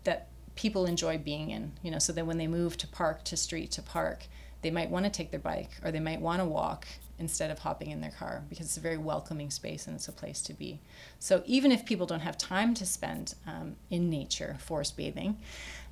that 0.03 0.27
people 0.57 0.85
enjoy 0.85 1.17
being 1.17 1.51
in. 1.51 1.71
You 1.81 1.91
know, 1.91 1.99
so 1.99 2.11
that 2.11 2.25
when 2.25 2.37
they 2.37 2.47
move 2.47 2.75
to 2.77 2.87
park 2.87 3.23
to 3.25 3.37
street 3.37 3.71
to 3.71 3.81
park, 3.81 4.25
they 4.61 4.71
might 4.71 4.89
want 4.89 5.05
to 5.05 5.11
take 5.11 5.31
their 5.31 5.39
bike 5.39 5.69
or 5.83 5.91
they 5.91 6.01
might 6.01 6.19
want 6.19 6.41
to 6.41 6.45
walk 6.45 6.85
instead 7.19 7.49
of 7.49 7.59
hopping 7.59 7.89
in 7.91 8.01
their 8.01 8.11
car 8.11 8.43
because 8.49 8.65
it's 8.65 8.77
a 8.77 8.81
very 8.81 8.97
welcoming 8.97 9.49
space 9.49 9.87
and 9.87 9.95
it's 9.95 10.07
a 10.07 10.11
place 10.11 10.41
to 10.41 10.53
be. 10.53 10.81
So 11.19 11.41
even 11.45 11.71
if 11.71 11.85
people 11.85 12.05
don't 12.05 12.19
have 12.19 12.37
time 12.37 12.73
to 12.75 12.85
spend 12.85 13.35
um, 13.47 13.75
in 13.89 14.09
nature, 14.09 14.57
forest 14.59 14.97
bathing, 14.97 15.37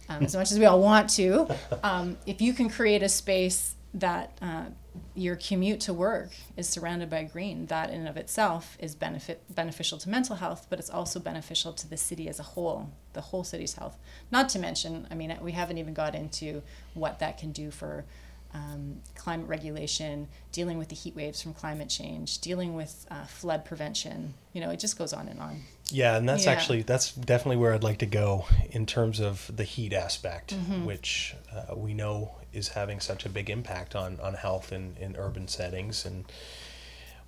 um, 0.10 0.24
as 0.24 0.36
much 0.36 0.52
as 0.52 0.60
we 0.60 0.66
all 0.66 0.82
want 0.82 1.10
to, 1.12 1.48
um, 1.84 2.18
if 2.28 2.42
you 2.42 2.54
can 2.54 2.70
create 2.70 3.02
a 3.02 3.10
space 3.10 3.76
that 3.96 4.38
uh, 4.42 4.66
your 5.16 5.38
commute 5.38 5.80
to 5.80 5.94
work 5.94 6.32
is 6.58 6.68
surrounded 6.68 7.10
by 7.10 7.24
green, 7.24 7.66
that 7.68 7.90
in 7.90 8.02
and 8.02 8.10
of 8.10 8.18
itself 8.18 8.78
is 8.80 8.94
benefit 8.94 9.42
beneficial 9.54 9.98
to 9.98 10.10
mental 10.10 10.36
health, 10.36 10.68
but 10.70 10.80
it's 10.80 10.90
also 10.90 11.18
beneficial 11.20 11.72
to 11.72 11.90
the 11.90 11.96
city 11.96 12.28
as 12.28 12.38
a 12.38 12.44
whole, 12.44 12.90
the 13.14 13.22
whole 13.22 13.44
city's 13.44 13.76
health. 13.76 13.98
Not 14.32 14.50
to 14.50 14.60
mention, 14.60 15.08
I 15.10 15.16
mean, 15.16 15.36
we 15.42 15.54
haven't 15.54 15.78
even 15.78 15.94
got 15.94 16.14
into 16.14 16.62
what 16.94 17.20
that 17.20 17.38
can 17.38 17.54
do 17.54 17.72
for 17.72 18.04
um, 18.56 19.02
climate 19.16 19.48
regulation, 19.48 20.28
dealing 20.52 20.78
with 20.78 20.88
the 20.88 20.96
heat 20.96 21.16
waves 21.16 21.42
from 21.42 21.54
climate 21.54 21.90
change, 21.90 22.40
dealing 22.40 22.74
with 22.74 23.06
uh, 23.12 23.26
flood 23.26 23.66
prevention. 23.66 24.34
You 24.54 24.62
know, 24.62 24.70
it 24.70 24.80
just 24.80 24.98
goes 24.98 25.12
on 25.12 25.28
and 25.28 25.40
on. 25.42 25.62
Yeah, 25.92 26.16
and 26.16 26.28
that's 26.28 26.46
yeah. 26.46 26.52
actually 26.52 26.82
that's 26.84 27.12
definitely 27.12 27.58
where 27.58 27.74
I'd 27.74 27.84
like 27.84 28.00
to 28.00 28.06
go 28.06 28.46
in 28.72 28.86
terms 28.86 29.20
of 29.20 29.52
the 29.54 29.66
heat 29.66 29.92
aspect, 29.94 30.56
mm-hmm. 30.56 30.86
which 30.86 31.36
uh, 31.54 31.76
we 31.76 31.94
know 31.94 32.36
is 32.54 32.70
having 32.70 33.02
such 33.02 33.26
a 33.26 33.30
big 33.30 33.50
impact 33.50 33.94
on 33.96 34.20
on 34.22 34.36
health 34.36 34.72
in, 34.72 34.96
in 35.00 35.16
urban 35.18 35.48
settings 35.48 36.06
and. 36.06 36.26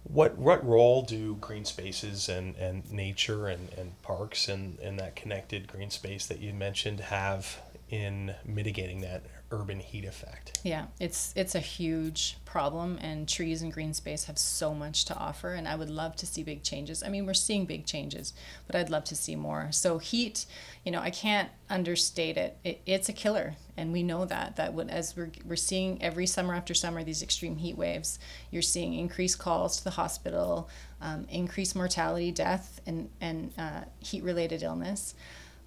What, 0.03 0.37
what 0.37 0.65
role 0.65 1.01
do 1.01 1.35
green 1.35 1.65
spaces 1.65 2.29
and, 2.29 2.55
and 2.55 2.89
nature 2.89 3.47
and, 3.47 3.67
and 3.73 4.01
parks 4.03 4.47
and, 4.47 4.79
and 4.79 4.97
that 4.99 5.17
connected 5.17 5.67
green 5.67 5.89
space 5.89 6.25
that 6.27 6.39
you 6.39 6.53
mentioned 6.53 7.01
have 7.01 7.59
in 7.89 8.33
mitigating 8.45 9.01
that 9.01 9.23
urban 9.51 9.79
heat 9.79 10.05
effect. 10.05 10.59
Yeah, 10.63 10.87
it's 10.99 11.33
it's 11.35 11.55
a 11.55 11.59
huge 11.59 12.37
problem 12.45 12.97
and 13.01 13.27
trees 13.27 13.61
and 13.61 13.71
green 13.71 13.93
space 13.93 14.25
have 14.25 14.37
so 14.37 14.73
much 14.73 15.05
to 15.05 15.15
offer 15.15 15.53
and 15.53 15.67
I 15.67 15.75
would 15.75 15.89
love 15.89 16.15
to 16.17 16.25
see 16.25 16.43
big 16.43 16.63
changes. 16.63 17.01
I 17.01 17.09
mean, 17.09 17.25
we're 17.25 17.33
seeing 17.33 17.65
big 17.65 17.85
changes, 17.85 18.33
but 18.65 18.75
I'd 18.75 18.89
love 18.89 19.05
to 19.05 19.15
see 19.15 19.35
more. 19.35 19.69
So 19.71 19.99
heat, 19.99 20.45
you 20.83 20.91
know, 20.91 20.99
I 20.99 21.09
can't 21.09 21.49
understate 21.69 22.37
it. 22.37 22.57
it 22.63 22.81
it's 22.85 23.07
a 23.09 23.13
killer 23.13 23.55
and 23.77 23.93
we 23.93 24.03
know 24.03 24.25
that 24.25 24.57
that 24.57 24.73
when 24.73 24.89
as 24.89 25.15
we're 25.15 25.31
we're 25.45 25.55
seeing 25.55 26.01
every 26.01 26.25
summer 26.25 26.53
after 26.53 26.73
summer 26.73 27.03
these 27.03 27.23
extreme 27.23 27.55
heat 27.57 27.77
waves, 27.77 28.19
you're 28.51 28.61
seeing 28.61 28.93
increased 28.93 29.39
calls 29.39 29.77
to 29.77 29.83
the 29.83 29.91
hospital, 29.91 30.69
um, 31.01 31.25
increased 31.29 31.75
mortality, 31.75 32.31
death 32.31 32.81
and 32.85 33.09
and 33.21 33.53
uh, 33.57 33.81
heat 33.99 34.23
related 34.23 34.61
illness. 34.61 35.15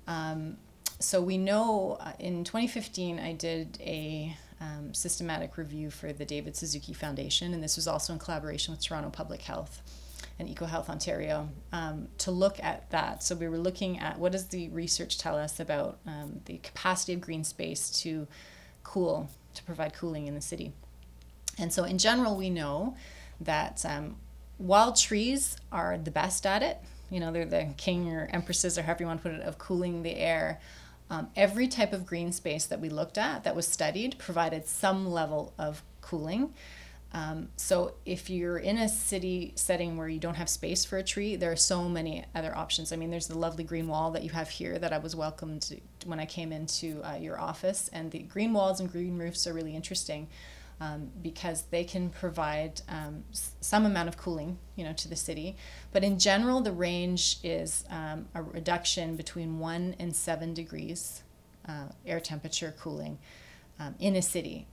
Um, 0.06 0.56
so 1.00 1.20
we 1.20 1.38
know 1.38 1.96
uh, 2.00 2.12
in 2.18 2.44
2015 2.44 3.18
I 3.18 3.32
did 3.32 3.78
a 3.80 4.36
um, 4.60 4.92
systematic 4.92 5.56
review 5.56 5.90
for 5.90 6.12
the 6.12 6.24
David 6.24 6.54
Suzuki 6.54 6.92
Foundation, 6.92 7.54
and 7.54 7.62
this 7.62 7.76
was 7.76 7.88
also 7.88 8.12
in 8.12 8.18
collaboration 8.18 8.72
with 8.72 8.84
Toronto 8.84 9.08
Public 9.08 9.42
Health 9.42 9.82
and 10.38 10.48
EcoHealth 10.48 10.88
Ontario 10.90 11.48
um, 11.72 12.08
to 12.18 12.30
look 12.30 12.62
at 12.62 12.90
that. 12.90 13.22
So 13.22 13.34
we 13.34 13.48
were 13.48 13.58
looking 13.58 13.98
at 13.98 14.18
what 14.18 14.32
does 14.32 14.48
the 14.48 14.68
research 14.68 15.18
tell 15.18 15.36
us 15.36 15.58
about 15.58 15.98
um, 16.06 16.40
the 16.44 16.58
capacity 16.58 17.14
of 17.14 17.22
green 17.22 17.44
space 17.44 17.90
to 18.02 18.26
cool, 18.82 19.30
to 19.54 19.62
provide 19.64 19.94
cooling 19.94 20.26
in 20.26 20.34
the 20.34 20.40
city. 20.40 20.72
And 21.58 21.72
so 21.72 21.84
in 21.84 21.98
general, 21.98 22.36
we 22.36 22.50
know 22.50 22.96
that 23.40 23.84
um, 23.86 24.16
while 24.58 24.92
trees 24.92 25.56
are 25.72 25.96
the 25.96 26.10
best 26.10 26.44
at 26.44 26.62
it, 26.62 26.78
you 27.10 27.20
know, 27.20 27.32
they're 27.32 27.44
the 27.44 27.68
king 27.76 28.12
or 28.12 28.28
empresses 28.32 28.78
or 28.78 28.82
however 28.82 29.02
you 29.02 29.06
want 29.06 29.22
to 29.22 29.28
put 29.28 29.38
it, 29.38 29.42
of 29.42 29.58
cooling 29.58 30.02
the 30.02 30.16
air 30.16 30.60
um, 31.10 31.28
every 31.36 31.68
type 31.68 31.92
of 31.92 32.06
green 32.06 32.32
space 32.32 32.66
that 32.66 32.80
we 32.80 32.88
looked 32.88 33.18
at 33.18 33.44
that 33.44 33.56
was 33.56 33.66
studied 33.66 34.16
provided 34.18 34.66
some 34.66 35.10
level 35.10 35.52
of 35.58 35.82
cooling. 36.00 36.54
Um, 37.12 37.48
so 37.56 37.94
if 38.06 38.30
you're 38.30 38.58
in 38.58 38.78
a 38.78 38.88
city 38.88 39.52
setting 39.56 39.96
where 39.96 40.08
you 40.08 40.20
don't 40.20 40.36
have 40.36 40.48
space 40.48 40.84
for 40.84 40.96
a 40.96 41.02
tree, 41.02 41.34
there 41.34 41.50
are 41.50 41.56
so 41.56 41.88
many 41.88 42.24
other 42.36 42.56
options. 42.56 42.92
I 42.92 42.96
mean, 42.96 43.10
there's 43.10 43.26
the 43.26 43.36
lovely 43.36 43.64
green 43.64 43.88
wall 43.88 44.12
that 44.12 44.22
you 44.22 44.30
have 44.30 44.48
here 44.48 44.78
that 44.78 44.92
I 44.92 44.98
was 44.98 45.16
welcomed 45.16 45.80
when 46.06 46.20
I 46.20 46.26
came 46.26 46.52
into 46.52 47.02
uh, 47.02 47.16
your 47.16 47.40
office, 47.40 47.90
and 47.92 48.12
the 48.12 48.20
green 48.20 48.52
walls 48.52 48.78
and 48.78 48.90
green 48.90 49.18
roofs 49.18 49.48
are 49.48 49.52
really 49.52 49.74
interesting 49.74 50.28
um, 50.80 51.10
because 51.20 51.64
they 51.70 51.84
can 51.84 52.08
provide 52.08 52.80
um, 52.88 53.22
some 53.60 53.84
amount 53.84 54.08
of 54.08 54.16
cooling, 54.16 54.58
you 54.76 54.84
know, 54.84 54.94
to 54.94 55.08
the 55.08 55.16
city. 55.16 55.56
But 55.92 56.02
in 56.02 56.18
general, 56.18 56.62
the 56.62 56.72
range 56.72 57.36
is 57.42 57.84
um, 57.90 58.26
a 58.34 58.42
reduction 58.42 59.14
between 59.14 59.58
one 59.58 59.94
and 59.98 60.16
seven 60.16 60.54
degrees 60.54 61.22
uh, 61.68 61.86
air 62.06 62.18
temperature 62.18 62.74
cooling 62.80 63.18
um, 63.78 63.94
in 63.98 64.16
a 64.16 64.22
city, 64.22 64.66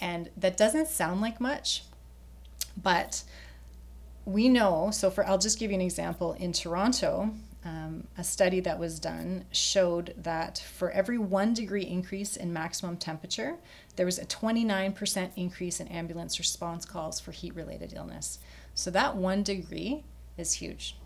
and 0.00 0.30
that 0.36 0.56
doesn't 0.56 0.88
sound 0.88 1.20
like 1.20 1.40
much, 1.40 1.84
but 2.82 3.22
we 4.24 4.48
know. 4.48 4.90
So, 4.90 5.10
for 5.10 5.26
I'll 5.26 5.38
just 5.38 5.58
give 5.58 5.70
you 5.70 5.74
an 5.74 5.82
example. 5.82 6.32
In 6.32 6.52
Toronto, 6.52 7.34
um, 7.64 8.08
a 8.18 8.24
study 8.24 8.60
that 8.60 8.78
was 8.78 8.98
done 8.98 9.44
showed 9.52 10.14
that 10.16 10.58
for 10.58 10.90
every 10.90 11.18
one 11.18 11.54
degree 11.54 11.84
increase 11.84 12.36
in 12.36 12.52
maximum 12.52 12.96
temperature, 12.96 13.56
there 13.96 14.06
was 14.06 14.18
a 14.18 14.24
29% 14.24 15.30
increase 15.36 15.78
in 15.78 15.88
ambulance 15.88 16.38
response 16.38 16.84
calls 16.84 17.20
for 17.20 17.30
heat 17.30 17.54
related 17.54 17.92
illness. 17.94 18.38
So 18.74 18.90
that 18.90 19.16
one 19.16 19.42
degree 19.42 20.02
is 20.36 20.54
huge. 20.54 20.96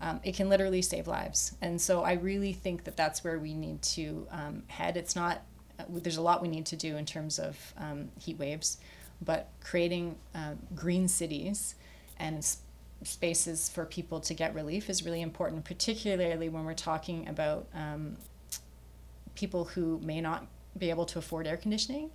Um, 0.00 0.20
it 0.24 0.34
can 0.34 0.48
literally 0.48 0.80
save 0.80 1.06
lives. 1.06 1.56
And 1.60 1.78
so 1.78 2.02
I 2.02 2.12
really 2.14 2.54
think 2.54 2.84
that 2.84 2.96
that's 2.96 3.22
where 3.22 3.38
we 3.38 3.52
need 3.52 3.82
to 3.82 4.26
um, 4.30 4.62
head. 4.68 4.96
It's 4.96 5.14
not, 5.14 5.42
uh, 5.78 5.84
there's 5.88 6.16
a 6.16 6.22
lot 6.22 6.40
we 6.40 6.48
need 6.48 6.64
to 6.66 6.76
do 6.76 6.96
in 6.96 7.04
terms 7.04 7.38
of 7.38 7.74
um, 7.76 8.08
heat 8.18 8.38
waves, 8.38 8.78
but 9.20 9.50
creating 9.60 10.16
uh, 10.34 10.54
green 10.74 11.08
cities 11.08 11.74
and 12.18 12.56
spaces 13.02 13.68
for 13.68 13.84
people 13.84 14.20
to 14.20 14.34
get 14.34 14.54
relief 14.54 14.90
is 14.90 15.04
really 15.04 15.22
important, 15.22 15.64
particularly 15.64 16.48
when 16.48 16.64
we're 16.64 16.74
talking 16.74 17.28
about 17.28 17.66
um, 17.74 18.16
people 19.34 19.64
who 19.64 19.98
may 20.02 20.20
not 20.20 20.46
be 20.76 20.90
able 20.90 21.06
to 21.06 21.18
afford 21.18 21.46
air 21.46 21.56
conditioning, 21.56 22.10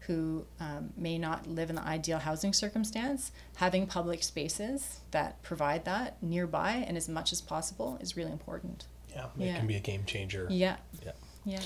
who 0.00 0.44
um, 0.58 0.90
may 0.96 1.18
not 1.18 1.46
live 1.46 1.68
in 1.70 1.76
the 1.76 1.82
ideal 1.82 2.18
housing 2.18 2.52
circumstance. 2.52 3.32
Having 3.56 3.86
public 3.86 4.22
spaces 4.22 5.00
that 5.10 5.42
provide 5.42 5.84
that 5.84 6.22
nearby 6.22 6.84
and 6.86 6.96
as 6.96 7.08
much 7.08 7.32
as 7.32 7.40
possible 7.40 7.98
is 8.00 8.16
really 8.16 8.32
important. 8.32 8.86
Yeah, 9.10 9.26
it 9.38 9.44
yeah. 9.44 9.58
can 9.58 9.66
be 9.66 9.76
a 9.76 9.80
game 9.80 10.04
changer. 10.06 10.46
Yeah. 10.50 10.76
Yeah. 11.04 11.12
Yeah. 11.44 11.60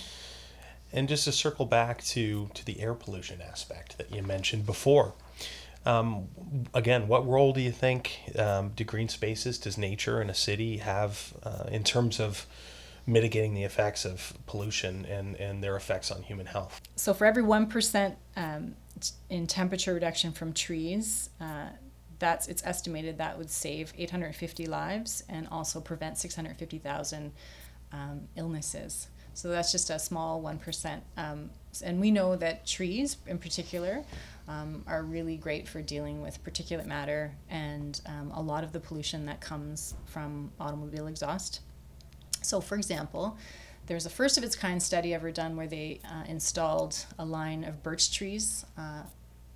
And 0.92 1.08
just 1.08 1.24
to 1.24 1.32
circle 1.32 1.66
back 1.66 2.02
to 2.04 2.50
to 2.54 2.64
the 2.64 2.80
air 2.80 2.94
pollution 2.94 3.40
aspect 3.40 3.98
that 3.98 4.14
you 4.14 4.22
mentioned 4.22 4.64
before, 4.66 5.14
um, 5.86 6.28
again, 6.72 7.08
what 7.08 7.26
role 7.26 7.52
do 7.52 7.60
you 7.60 7.72
think 7.72 8.18
um, 8.38 8.70
do 8.74 8.84
green 8.84 9.08
spaces, 9.08 9.58
does 9.58 9.76
nature 9.76 10.20
in 10.22 10.30
a 10.30 10.34
city 10.34 10.78
have 10.78 11.34
uh, 11.42 11.64
in 11.70 11.84
terms 11.84 12.20
of 12.20 12.46
mitigating 13.06 13.52
the 13.52 13.64
effects 13.64 14.06
of 14.06 14.32
pollution 14.46 15.04
and, 15.04 15.36
and 15.36 15.62
their 15.62 15.76
effects 15.76 16.10
on 16.10 16.22
human 16.22 16.46
health? 16.46 16.80
So, 16.96 17.12
for 17.12 17.26
every 17.26 17.42
1% 17.42 18.16
um, 18.36 18.74
in 19.28 19.46
temperature 19.46 19.92
reduction 19.92 20.32
from 20.32 20.52
trees, 20.52 21.30
uh, 21.40 21.68
that's 22.18 22.48
it's 22.48 22.64
estimated 22.64 23.18
that 23.18 23.36
would 23.36 23.50
save 23.50 23.92
850 23.96 24.66
lives 24.66 25.24
and 25.28 25.48
also 25.48 25.80
prevent 25.80 26.16
650,000 26.16 27.32
um, 27.92 28.28
illnesses. 28.36 29.08
So 29.34 29.48
that's 29.48 29.72
just 29.72 29.90
a 29.90 29.98
small 29.98 30.40
1%. 30.40 31.00
Um, 31.16 31.50
and 31.84 32.00
we 32.00 32.10
know 32.12 32.36
that 32.36 32.66
trees, 32.66 33.16
in 33.26 33.38
particular, 33.38 34.04
um, 34.48 34.84
are 34.86 35.02
really 35.02 35.36
great 35.36 35.68
for 35.68 35.80
dealing 35.80 36.20
with 36.20 36.42
particulate 36.44 36.86
matter 36.86 37.34
and 37.48 38.00
um, 38.06 38.30
a 38.34 38.42
lot 38.42 38.64
of 38.64 38.72
the 38.72 38.80
pollution 38.80 39.26
that 39.26 39.40
comes 39.40 39.94
from 40.04 40.50
automobile 40.60 41.06
exhaust. 41.06 41.60
So, 42.42 42.60
for 42.60 42.76
example, 42.76 43.38
there's 43.86 44.06
a 44.06 44.10
first 44.10 44.36
of 44.36 44.44
its 44.44 44.56
kind 44.56 44.82
study 44.82 45.14
ever 45.14 45.30
done 45.30 45.56
where 45.56 45.66
they 45.66 46.00
uh, 46.04 46.24
installed 46.26 47.06
a 47.18 47.24
line 47.24 47.64
of 47.64 47.82
birch 47.82 48.12
trees 48.16 48.64
uh, 48.78 49.02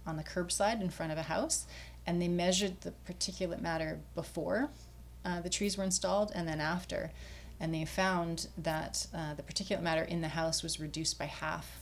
on 0.06 0.16
the 0.16 0.24
curbside 0.24 0.80
in 0.80 0.90
front 0.90 1.12
of 1.12 1.18
a 1.18 1.22
house 1.22 1.66
and 2.06 2.20
they 2.20 2.28
measured 2.28 2.80
the 2.80 2.92
particulate 3.06 3.60
matter 3.60 4.00
before 4.14 4.70
uh, 5.24 5.40
the 5.42 5.50
trees 5.50 5.76
were 5.76 5.84
installed 5.84 6.32
and 6.34 6.48
then 6.48 6.60
after. 6.60 7.10
And 7.60 7.74
they 7.74 7.84
found 7.84 8.48
that 8.56 9.06
uh, 9.14 9.34
the 9.34 9.42
particulate 9.42 9.82
matter 9.82 10.04
in 10.04 10.20
the 10.20 10.28
house 10.28 10.62
was 10.62 10.80
reduced 10.80 11.18
by 11.18 11.26
half 11.26 11.80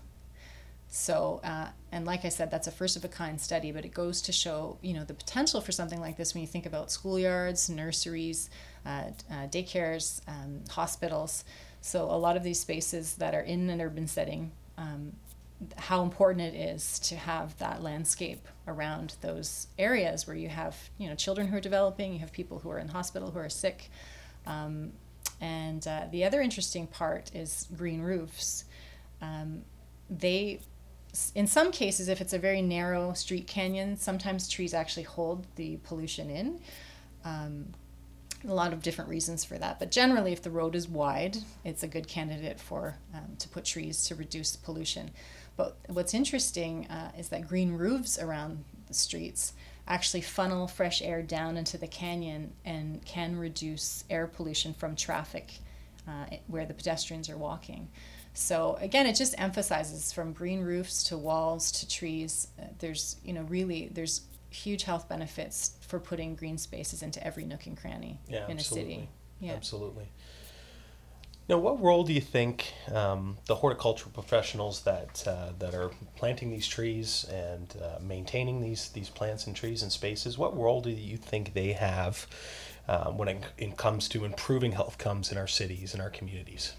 so, 0.89 1.41
uh, 1.43 1.69
and 1.93 2.07
like 2.07 2.25
I 2.25 2.29
said, 2.29 2.51
that's 2.51 2.67
a 2.67 2.71
first 2.71 2.97
of 2.97 3.05
a 3.05 3.09
kind 3.09 3.41
study, 3.41 3.73
but 3.73 3.85
it 3.85 3.93
goes 3.93 4.23
to 4.23 4.33
show, 4.33 4.79
you 4.83 4.95
know, 4.95 5.05
the 5.05 5.15
potential 5.15 5.61
for 5.61 5.73
something 5.73 6.01
like 6.01 6.17
this 6.17 6.33
when 6.33 6.43
you 6.43 6.47
think 6.47 6.67
about 6.67 6.89
schoolyards, 6.89 7.69
nurseries, 7.69 8.51
uh, 8.85 9.11
uh, 9.31 9.47
daycares, 9.49 10.21
um, 10.29 10.61
hospitals. 10.71 11.45
So, 11.81 12.05
a 12.05 12.19
lot 12.19 12.37
of 12.37 12.43
these 12.45 12.61
spaces 12.61 13.15
that 13.17 13.35
are 13.35 13.41
in 13.41 13.69
an 13.69 13.81
urban 13.81 14.07
setting, 14.07 14.53
um, 14.79 15.13
how 15.77 16.03
important 16.03 16.55
it 16.55 16.55
is 16.55 16.99
to 17.01 17.17
have 17.17 17.57
that 17.59 17.83
landscape 17.83 18.47
around 18.67 19.17
those 19.23 19.69
areas 19.79 20.27
where 20.27 20.37
you 20.37 20.49
have, 20.49 20.77
you 20.99 21.09
know, 21.09 21.15
children 21.15 21.49
who 21.49 21.57
are 21.57 21.61
developing, 21.61 22.13
you 22.13 22.19
have 22.21 22.33
people 22.33 22.59
who 22.61 22.71
are 22.71 22.79
in 22.79 22.89
hospital 22.89 23.31
who 23.31 23.39
are 23.39 23.49
sick. 23.49 23.91
Um, 24.47 24.93
and 25.41 25.87
uh, 25.87 26.05
the 26.11 26.25
other 26.25 26.41
interesting 26.41 26.87
part 26.87 27.35
is 27.35 27.67
green 27.77 28.03
roofs. 28.03 28.65
um, 29.21 29.63
they 30.09 30.61
in 31.35 31.47
some 31.47 31.73
cases, 31.73 32.09
if 32.09 32.21
it's 32.21 32.33
a 32.33 32.39
very 32.39 32.63
narrow 32.63 33.13
street 33.13 33.47
canyon, 33.47 33.97
sometimes 33.97 34.49
trees 34.49 34.75
actually 34.75 35.05
hold 35.05 35.47
the 35.57 35.77
pollution 35.79 36.31
in. 36.31 36.61
Um, 37.25 37.67
a 38.47 38.55
lot 38.55 38.73
of 38.73 38.83
different 38.83 39.11
reasons 39.11 39.45
for 39.45 39.59
that, 39.59 39.79
but 39.79 39.91
generally, 39.91 40.33
if 40.33 40.43
the 40.43 40.51
road 40.51 40.75
is 40.75 40.89
wide, 40.89 41.39
it's 41.65 41.83
a 41.83 41.89
good 41.89 42.07
candidate 42.07 42.61
for 42.61 42.97
um, 43.15 43.37
to 43.39 43.49
put 43.49 43.65
trees 43.65 44.05
to 44.05 44.15
reduce 44.15 44.55
pollution. 44.57 45.11
But 45.57 45.77
what's 45.89 46.15
interesting 46.15 46.87
uh, 46.87 47.13
is 47.19 47.31
that 47.31 47.49
green 47.49 47.73
roofs 47.73 48.19
around 48.19 48.65
the 48.87 48.95
streets 48.95 49.55
actually 49.89 50.21
funnel 50.21 50.69
fresh 50.69 51.01
air 51.01 51.23
down 51.23 51.57
into 51.57 51.79
the 51.79 51.87
canyon 51.87 52.53
and 52.65 53.05
can 53.05 53.39
reduce 53.39 54.05
air 54.11 54.27
pollution 54.27 54.75
from 54.75 54.97
traffic 54.97 55.59
uh, 56.07 56.27
where 56.47 56.67
the 56.67 56.75
pedestrians 56.75 57.31
are 57.31 57.37
walking. 57.37 57.89
So 58.37 58.77
again, 58.83 59.07
it 59.07 59.15
just 59.15 59.35
emphasizes 59.39 60.13
from 60.13 60.35
green 60.35 60.61
roofs 60.61 61.03
to 61.05 61.17
walls 61.17 61.73
to 61.73 61.89
trees. 61.89 62.49
Uh, 62.61 62.67
there's 62.79 63.17
you 63.25 63.33
know 63.33 63.43
really 63.43 63.89
there's 63.93 64.21
huge 64.51 64.85
health 64.85 65.09
benefits 65.09 65.77
for 65.81 65.99
putting 65.99 66.35
green 66.35 66.59
spaces 66.59 67.03
into 67.03 67.25
every 67.27 67.45
nook 67.45 67.67
and 67.67 67.77
cranny 67.77 68.21
yeah, 68.29 68.45
in 68.47 68.59
absolutely. 68.59 68.93
a 68.93 68.97
city. 68.97 69.09
Yeah, 69.41 69.53
absolutely. 69.53 70.09
Now, 71.49 71.59
what 71.59 71.81
role 71.81 72.05
do 72.05 72.13
you 72.13 72.21
think 72.21 72.75
um, 72.93 73.39
the 73.47 73.55
horticultural 73.55 74.11
professionals 74.11 74.83
that 74.83 75.27
uh, 75.27 75.53
that 75.59 75.75
are 75.75 75.91
planting 76.17 76.51
these 76.51 76.69
trees 76.69 77.25
and 77.33 77.75
uh, 77.83 78.01
maintaining 78.03 78.61
these 78.61 78.91
these 78.91 79.09
plants 79.09 79.47
and 79.47 79.57
trees 79.57 79.83
and 79.83 79.91
spaces? 79.91 80.37
What 80.37 80.55
role 80.55 80.83
do 80.83 80.91
you 80.91 81.17
think 81.17 81.55
they 81.55 81.73
have 81.73 82.27
uh, 82.87 83.13
when 83.13 83.29
it, 83.29 83.45
it 83.57 83.77
comes 83.79 84.11
to 84.11 84.27
improving 84.27 84.73
health 84.73 84.99
comes 84.99 85.33
in 85.33 85.39
our 85.39 85.49
cities 85.49 85.95
and 85.95 86.03
our 86.03 86.11
communities? 86.11 86.75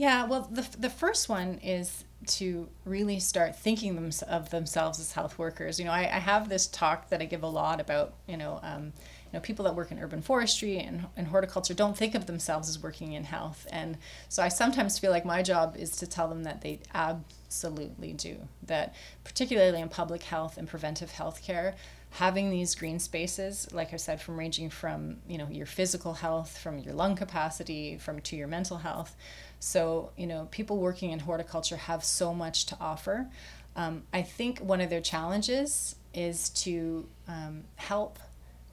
Yeah, 0.00 0.24
well, 0.24 0.48
the, 0.50 0.66
the 0.78 0.88
first 0.88 1.28
one 1.28 1.58
is 1.62 2.06
to 2.26 2.70
really 2.86 3.20
start 3.20 3.54
thinking 3.54 3.96
them, 3.96 4.10
of 4.28 4.48
themselves 4.48 4.98
as 4.98 5.12
health 5.12 5.38
workers. 5.38 5.78
You 5.78 5.84
know, 5.84 5.92
I, 5.92 6.04
I 6.04 6.18
have 6.18 6.48
this 6.48 6.68
talk 6.68 7.10
that 7.10 7.20
I 7.20 7.26
give 7.26 7.42
a 7.42 7.46
lot 7.46 7.82
about, 7.82 8.14
you 8.26 8.38
know, 8.38 8.60
um, 8.62 8.84
you 8.84 9.34
know, 9.34 9.40
people 9.40 9.66
that 9.66 9.74
work 9.74 9.90
in 9.90 9.98
urban 9.98 10.22
forestry 10.22 10.78
and, 10.78 11.04
and 11.18 11.26
horticulture 11.26 11.74
don't 11.74 11.98
think 11.98 12.14
of 12.14 12.24
themselves 12.24 12.66
as 12.70 12.82
working 12.82 13.12
in 13.12 13.24
health. 13.24 13.66
And 13.70 13.98
so 14.30 14.42
I 14.42 14.48
sometimes 14.48 14.98
feel 14.98 15.10
like 15.10 15.26
my 15.26 15.42
job 15.42 15.76
is 15.78 15.90
to 15.98 16.06
tell 16.06 16.28
them 16.28 16.44
that 16.44 16.62
they 16.62 16.80
absolutely 16.94 18.14
do. 18.14 18.38
That 18.62 18.94
particularly 19.22 19.82
in 19.82 19.90
public 19.90 20.22
health 20.22 20.56
and 20.56 20.66
preventive 20.66 21.10
health 21.10 21.42
care, 21.42 21.74
having 22.10 22.50
these 22.50 22.74
green 22.74 22.98
spaces 22.98 23.68
like 23.72 23.94
i 23.94 23.96
said 23.96 24.20
from 24.20 24.36
ranging 24.36 24.68
from 24.68 25.16
you 25.28 25.38
know 25.38 25.48
your 25.48 25.66
physical 25.66 26.14
health 26.14 26.58
from 26.58 26.78
your 26.78 26.92
lung 26.92 27.14
capacity 27.14 27.96
from 27.98 28.20
to 28.20 28.36
your 28.36 28.48
mental 28.48 28.78
health 28.78 29.14
so 29.60 30.10
you 30.16 30.26
know 30.26 30.48
people 30.50 30.78
working 30.78 31.12
in 31.12 31.20
horticulture 31.20 31.76
have 31.76 32.04
so 32.04 32.34
much 32.34 32.66
to 32.66 32.76
offer. 32.80 33.28
Um, 33.76 34.02
i 34.12 34.22
think 34.22 34.58
one 34.58 34.80
of 34.80 34.90
their 34.90 35.00
challenges 35.00 35.94
is 36.12 36.48
to 36.50 37.08
um, 37.28 37.62
help 37.76 38.18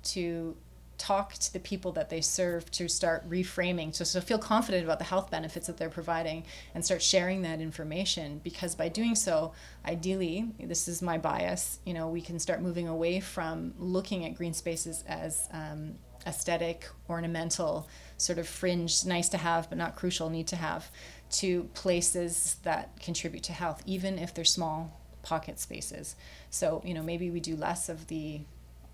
to 0.04 0.58
talk 0.98 1.34
to 1.36 1.54
the 1.54 1.60
people 1.60 1.92
that 1.92 2.10
they 2.10 2.22
serve 2.22 2.70
to 2.72 2.88
start 2.88 3.30
reframing 3.30 3.94
to 3.94 4.04
so 4.04 4.20
feel 4.20 4.40
confident 4.40 4.84
about 4.84 4.98
the 4.98 5.06
health 5.06 5.30
benefits 5.30 5.68
that 5.68 5.78
they're 5.78 5.90
providing 5.90 6.44
and 6.74 6.84
start 6.84 7.02
sharing 7.02 7.44
that 7.44 7.62
information. 7.62 8.42
Because 8.44 8.76
by 8.76 8.90
doing 8.90 9.16
so 9.16 9.54
ideally 9.86 10.48
this 10.60 10.88
is 10.88 11.02
my 11.02 11.18
bias 11.18 11.80
you 11.86 11.94
know 11.94 12.10
we 12.10 12.22
can 12.22 12.40
start 12.40 12.62
moving 12.62 12.88
away 12.88 13.20
from 13.20 13.74
looking 13.78 14.26
at 14.26 14.36
green 14.36 14.54
spaces 14.54 15.04
as 15.08 15.48
um, 15.52 15.96
aesthetic 16.28 16.88
ornamental 17.10 17.88
sort 18.18 18.38
of 18.38 18.48
fringe 18.48 19.06
nice 19.06 19.30
to 19.30 19.38
have 19.38 19.70
but 19.70 19.78
not 19.78 19.96
crucial 19.96 20.30
need 20.30 20.48
to 20.48 20.56
have 20.56 20.92
to 21.30 21.64
places 21.74 22.58
that 22.64 23.00
contribute 23.00 23.44
to 23.44 23.54
health 23.54 23.82
even 23.86 24.20
if 24.20 24.34
they're 24.34 24.46
small 24.46 25.00
pocket 25.24 25.60
spaces 25.60 26.16
so 26.50 26.82
you 26.86 26.94
know 26.94 27.04
maybe 27.04 27.32
we 27.32 27.40
do 27.40 27.56
less 27.56 27.90
of 27.90 28.08
the 28.08 28.42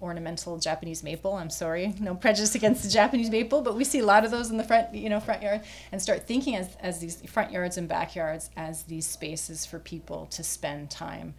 ornamental 0.04 0.60
Japanese 0.60 1.02
maple. 1.02 1.34
I'm 1.34 1.50
sorry, 1.50 1.96
no 2.00 2.13
prejudice 2.13 2.54
against 2.54 2.84
the 2.84 2.89
Japanese 2.89 3.32
maple, 3.32 3.62
but 3.62 3.76
we 3.76 3.86
see 3.86 4.00
a 4.00 4.06
lot 4.06 4.26
of 4.26 4.32
those 4.32 4.52
in 4.52 4.58
the 4.58 4.63
front, 4.63 4.93
you 4.93 5.10
know, 5.10 5.19
front 5.19 5.41
yard, 5.41 5.62
and 5.91 6.02
start 6.02 6.28
thinking 6.28 6.56
as, 6.56 6.76
as 6.82 7.00
these 7.00 7.22
front 7.32 7.52
yards 7.52 7.78
and 7.78 7.88
backyards 7.88 8.52
as 8.58 8.84
these 8.84 9.08
spaces 9.08 9.65
for 9.65 9.80
people 9.80 10.28
to 10.28 10.43
spend 10.43 10.91
time. 10.91 11.34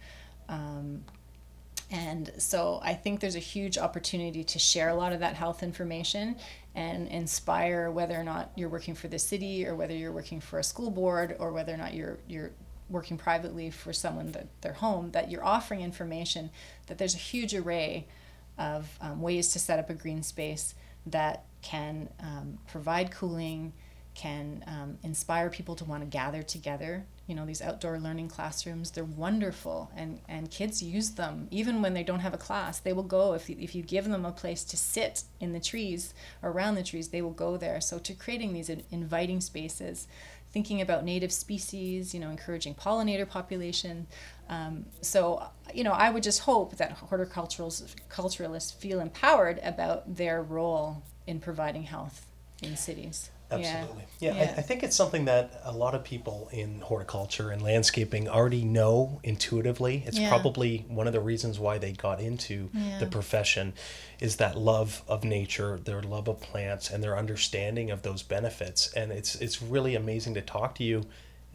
Um, 0.49 1.05
and 1.95 2.29
so 2.37 2.81
I 2.83 2.93
think 2.93 3.21
there's 3.21 3.37
a 3.37 3.39
huge 3.39 3.77
opportunity 3.77 4.43
to 4.43 4.59
share 4.59 4.89
a 4.89 4.95
lot 4.95 5.13
of 5.13 5.21
that 5.21 5.35
health 5.35 5.63
information 5.63 6.35
and 6.75 7.07
inspire 7.07 7.89
whether 7.89 8.19
or 8.19 8.23
not 8.23 8.51
you're 8.55 8.67
working 8.67 8.95
for 8.95 9.07
the 9.07 9.17
city 9.17 9.65
or 9.65 9.75
whether 9.75 9.93
you're 9.93 10.11
working 10.11 10.41
for 10.41 10.59
a 10.59 10.63
school 10.63 10.91
board 10.91 11.37
or 11.39 11.53
whether 11.53 11.73
or 11.73 11.77
not 11.77 11.93
you're 11.93 12.17
you're 12.27 12.51
working 12.89 13.17
privately 13.17 13.71
for 13.71 13.93
someone 13.93 14.33
that 14.33 14.47
their 14.61 14.73
home 14.73 15.11
that 15.11 15.31
you're 15.31 15.43
offering 15.43 15.79
information 15.79 16.49
that 16.87 16.97
there's 16.97 17.15
a 17.15 17.19
huge 17.33 17.55
array 17.55 18.05
of 18.57 18.97
um, 18.99 19.21
ways 19.21 19.47
to 19.53 19.59
set 19.59 19.79
up 19.79 19.89
a 19.89 19.93
green 19.93 20.21
space 20.21 20.75
that 21.05 21.45
can 21.61 22.09
um, 22.19 22.57
provide 22.67 23.11
cooling, 23.11 23.73
can 24.15 24.63
um, 24.65 24.97
inspire 25.03 25.49
people 25.49 25.75
to 25.75 25.85
want 25.85 26.01
to 26.01 26.07
gather 26.07 26.41
together. 26.41 27.05
You 27.27 27.35
know, 27.35 27.45
these 27.45 27.61
outdoor 27.61 27.99
learning 27.99 28.29
classrooms, 28.29 28.91
they're 28.91 29.03
wonderful, 29.03 29.91
and, 29.95 30.21
and 30.27 30.49
kids 30.49 30.81
use 30.81 31.11
them 31.11 31.47
even 31.51 31.81
when 31.81 31.93
they 31.93 32.03
don't 32.03 32.21
have 32.21 32.33
a 32.33 32.37
class. 32.37 32.79
They 32.79 32.93
will 32.93 33.03
go, 33.03 33.33
if 33.33 33.49
you, 33.49 33.57
if 33.59 33.75
you 33.75 33.83
give 33.83 34.05
them 34.05 34.25
a 34.25 34.31
place 34.31 34.63
to 34.65 34.77
sit 34.77 35.23
in 35.39 35.51
the 35.51 35.59
trees 35.59 36.13
around 36.41 36.75
the 36.75 36.83
trees, 36.83 37.09
they 37.09 37.21
will 37.21 37.31
go 37.31 37.57
there. 37.57 37.81
So, 37.81 37.99
to 37.99 38.13
creating 38.13 38.53
these 38.53 38.69
inviting 38.69 39.41
spaces, 39.41 40.07
thinking 40.51 40.79
about 40.79 41.03
native 41.03 41.33
species, 41.33 42.13
you 42.13 42.19
know, 42.19 42.29
encouraging 42.29 42.75
pollinator 42.75 43.27
population, 43.27 44.07
um, 44.47 44.85
so, 45.01 45.45
you 45.73 45.83
know, 45.83 45.91
I 45.91 46.09
would 46.09 46.23
just 46.23 46.41
hope 46.41 46.77
that 46.77 46.97
horticulturalists 46.97 47.95
culturalists 48.09 48.73
feel 48.73 48.99
empowered 48.99 49.59
about 49.63 50.15
their 50.15 50.41
role 50.41 51.03
in 51.27 51.39
providing 51.39 51.83
health 51.83 52.27
in 52.61 52.77
cities. 52.77 53.31
Absolutely. 53.51 54.03
Yeah, 54.19 54.33
yeah, 54.33 54.43
yeah. 54.43 54.53
I, 54.55 54.59
I, 54.59 54.61
think 54.61 54.83
it's 54.83 54.95
something 54.95 55.25
that 55.25 55.61
a 55.63 55.71
lot 55.71 55.93
of 55.93 56.03
people 56.03 56.49
in 56.51 56.81
horticulture 56.81 57.51
and 57.51 57.61
landscaping 57.61 58.27
already 58.27 58.63
know 58.63 59.19
intuitively. 59.23 60.03
It's 60.05 60.17
yeah. 60.17 60.29
probably 60.29 60.85
one 60.87 61.05
of 61.05 61.13
the 61.13 61.19
reasons 61.19 61.59
why 61.59 61.77
they 61.77 61.91
got 61.91 62.19
into 62.19 62.69
the 62.99 63.05
profession 63.05 63.73
is 64.19 64.37
that 64.37 64.57
love 64.57 65.03
of 65.07 65.23
nature, 65.23 65.79
their 65.83 66.01
love 66.01 66.27
of 66.27 66.41
plants, 66.41 66.89
and 66.89 67.03
their 67.03 67.17
understanding 67.17 67.91
of 67.91 68.01
those 68.01 68.23
benefits. 68.23 68.91
And 68.93 69.11
it's 69.11 69.35
it's 69.35 69.61
really 69.61 69.95
amazing 69.95 70.33
to 70.33 70.41
talk 70.41 70.75
to 70.75 70.83
you 70.83 71.03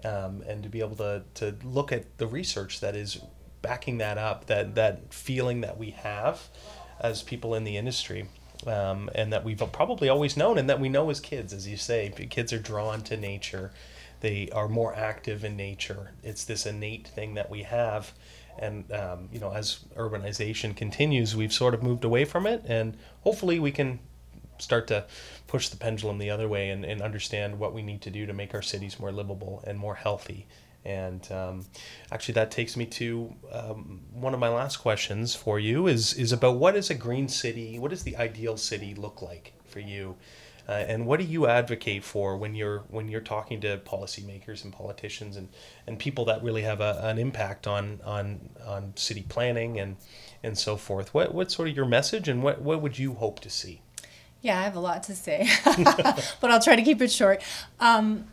um, 0.05 0.43
and 0.47 0.63
to 0.63 0.69
be 0.69 0.81
able 0.81 0.97
to, 0.97 1.23
to 1.35 1.57
look 1.65 1.93
at 1.93 2.19
the 2.19 2.27
research 2.27 2.81
that 2.81 2.97
is 2.97 3.21
backing 3.63 3.99
that 3.99 4.19
up, 4.19 4.47
that, 4.47 4.75
that 4.75 5.13
feeling 5.13 5.61
that 5.63 5.79
we 5.79 5.91
have 5.91 6.49
as 7.01 7.23
people 7.23 7.55
in 7.55 7.65
the 7.65 7.77
industry. 7.77 8.29
Um, 8.67 9.09
and 9.15 9.33
that 9.33 9.43
we've 9.43 9.63
probably 9.73 10.11
always 10.11 10.37
known, 10.37 10.59
and 10.59 10.69
that 10.69 10.81
we 10.81 10.91
know 10.91 11.09
as 11.09 11.19
kids, 11.19 11.55
as 11.55 11.67
you 11.67 11.79
say, 11.79 12.11
kids 12.29 12.53
are 12.53 12.59
drawn 12.59 13.01
to 13.05 13.17
nature. 13.17 13.73
They 14.21 14.51
are 14.53 14.69
more 14.69 14.95
active 14.95 15.45
in 15.45 15.57
nature. 15.57 16.13
It's 16.23 16.45
this 16.45 16.67
innate 16.67 17.09
thing 17.09 17.35
that 17.35 17.49
we 17.49 17.63
have, 17.63 18.13
and 18.59 18.91
um, 18.93 19.31
you 19.33 19.41
know, 19.41 19.53
as 19.53 19.81
urbanization 19.97 20.77
continues, 20.77 21.35
we've 21.35 21.55
sort 21.55 21.73
of 21.73 21.83
moved 21.83 22.05
away 22.05 22.27
from 22.27 22.47
it, 22.47 22.63
and 22.67 22.99
hopefully, 23.23 23.59
we 23.59 23.73
can 23.73 23.99
start 24.59 24.87
to 24.89 25.07
push 25.47 25.69
the 25.69 25.77
pendulum 25.77 26.19
the 26.19 26.31
other 26.31 26.49
way 26.49 26.69
and, 26.69 26.85
and 26.85 27.01
understand 27.01 27.59
what 27.59 27.73
we 27.73 27.83
need 27.83 28.03
to 28.03 28.11
do 28.11 28.27
to 28.27 28.33
make 28.33 28.55
our 28.55 28.63
cities 28.63 29.01
more 29.01 29.11
livable 29.11 29.65
and 29.67 29.79
more 29.79 29.95
healthy. 29.95 30.47
And 30.85 31.31
um, 31.31 31.67
actually, 32.11 32.35
that 32.35 32.51
takes 32.51 32.77
me 32.77 32.87
to 32.87 33.35
um, 33.53 34.01
one 34.13 34.33
of 34.33 34.41
my 34.41 34.49
last 34.49 34.79
questions 34.79 35.35
for 35.35 35.59
you 35.59 35.87
is 35.87 36.15
is 36.15 36.33
about 36.33 36.57
what 36.57 36.75
is 36.75 36.89
a 36.89 36.95
green 36.95 37.29
city? 37.29 37.79
What 37.79 37.91
does 37.91 38.03
the 38.03 38.17
ideal 38.17 38.57
city 38.57 38.95
look 38.95 39.21
like 39.21 39.53
for 39.67 39.81
you? 39.81 40.17
Uh, 40.71 40.85
and 40.87 41.05
what 41.05 41.19
do 41.19 41.27
you 41.27 41.49
advocate 41.49 42.05
for 42.05 42.37
when 42.37 42.55
you're 42.55 42.85
when 42.91 43.09
you're 43.09 43.21
talking 43.21 43.61
to 43.61 43.77
policymakers 43.79 44.63
and 44.63 44.73
politicians 44.73 45.37
and, 45.37 45.49
and 45.89 45.99
people 45.99 46.25
that 46.25 46.43
really 46.45 46.63
have 46.63 46.81
a, 46.81 47.01
an 47.03 47.19
impact 47.19 47.67
on 47.67 48.01
on 48.05 48.49
on 48.65 48.93
city 48.95 49.23
planning 49.29 49.81
and 49.81 49.97
and 50.43 50.57
so 50.57 50.77
forth? 50.77 51.13
What 51.13 51.35
what's 51.35 51.57
sort 51.57 51.69
of 51.69 51.77
your 51.77 51.87
message 51.87 52.29
and 52.29 52.43
what, 52.43 52.63
what 52.63 52.81
would 52.83 52.99
you 52.99 53.15
hope 53.15 53.41
to 53.41 53.51
see? 53.51 53.83
Yeah, 54.43 54.59
I 54.59 54.63
have 54.63 54.77
a 54.77 54.81
lot 54.81 55.03
to 55.05 55.17
say, 55.17 55.49
but 55.65 56.51
I'll 56.51 56.63
try 56.63 56.77
to 56.77 56.83
keep 56.83 57.03
it 57.03 57.11
short. 57.11 57.43
Um, 57.79 58.29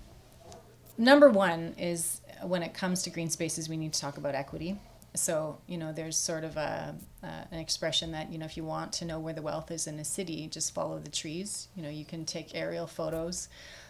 number 0.98 1.30
one 1.30 1.74
is 1.78 2.22
when 2.44 2.64
it 2.64 2.74
comes 2.74 3.04
to 3.04 3.10
green 3.10 3.30
spaces, 3.30 3.70
we 3.70 3.78
need 3.78 3.94
to 3.94 4.00
talk 4.00 4.18
about 4.18 4.36
equity. 4.36 4.80
So, 5.16 5.58
you 5.68 5.78
know, 5.78 5.92
there's 5.92 6.16
sort 6.16 6.44
of 6.44 6.58
a, 6.58 6.96
uh, 7.24 7.28
an 7.52 7.60
expression 7.60 8.12
that, 8.12 8.32
you 8.32 8.38
know, 8.38 8.46
if 8.46 8.56
you 8.56 8.64
want 8.64 8.92
to 8.94 9.06
know 9.06 9.20
where 9.20 9.34
the 9.34 9.42
wealth 9.42 9.72
is 9.72 9.88
in 9.88 9.98
a 10.00 10.06
city, 10.06 10.48
just 10.48 10.74
follow 10.74 11.00
the 11.00 11.10
trees. 11.10 11.70
You 11.76 11.84
know, 11.84 11.90
you 11.90 12.06
can 12.06 12.24
take 12.26 12.54
aerial 12.54 12.86
photos 12.86 13.48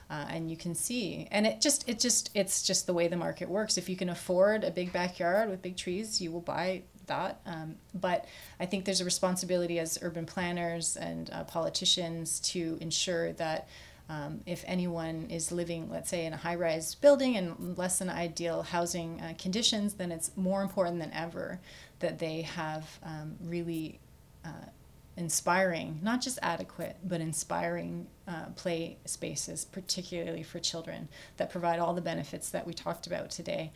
uh, 0.09 0.25
and 0.29 0.49
you 0.49 0.55
can 0.55 0.73
see 0.73 1.27
and 1.31 1.45
it 1.45 1.59
just 1.59 1.87
it 1.89 1.99
just 1.99 2.29
it's 2.33 2.63
just 2.63 2.87
the 2.87 2.93
way 2.93 3.09
the 3.09 3.17
market 3.17 3.49
works 3.49 3.77
if 3.77 3.89
you 3.89 3.97
can 3.97 4.07
afford 4.07 4.63
a 4.63 4.71
big 4.71 4.93
backyard 4.93 5.49
with 5.49 5.61
big 5.61 5.75
trees 5.75 6.21
you 6.21 6.31
will 6.31 6.39
buy 6.39 6.81
that. 7.07 7.41
Um, 7.45 7.75
but 7.93 8.25
I 8.59 8.65
think 8.65 8.85
there's 8.85 9.01
a 9.01 9.05
responsibility 9.05 9.79
as 9.79 9.97
urban 10.01 10.25
planners 10.25 10.95
and 10.95 11.29
uh, 11.31 11.43
politicians 11.45 12.39
to 12.51 12.77
ensure 12.79 13.33
that 13.33 13.67
Um, 14.09 14.41
if 14.45 14.63
anyone 14.67 15.27
is 15.29 15.51
living, 15.51 15.89
let's 15.89 16.09
say, 16.09 16.25
in 16.25 16.33
a 16.33 16.37
high 16.37 16.55
rise 16.55 16.95
building 16.95 17.35
in 17.35 17.75
less 17.75 17.99
than 17.99 18.09
ideal 18.09 18.63
housing 18.63 19.19
uh, 19.19 19.33
conditions, 19.37 19.95
then 19.95 20.11
it's 20.11 20.31
more 20.37 20.61
important 20.61 20.99
than 20.99 21.11
ever 21.11 21.59
that 21.99 22.19
they 22.19 22.43
have 22.43 22.99
um, 23.03 23.35
really 23.43 23.99
uh, 24.45 24.69
inspiring, 25.17 25.99
not 26.01 26.21
just 26.21 26.39
adequate, 26.41 26.95
but 27.03 27.19
inspiring 27.19 28.07
uh, 28.27 28.45
play 28.55 28.97
spaces, 29.05 29.65
particularly 29.65 30.43
for 30.43 30.59
children, 30.59 31.09
that 31.35 31.49
provide 31.49 31.79
all 31.79 31.93
the 31.93 32.01
benefits 32.01 32.49
that 32.51 32.65
we 32.65 32.73
talked 32.73 33.07
about 33.07 33.29
today. 33.29 33.71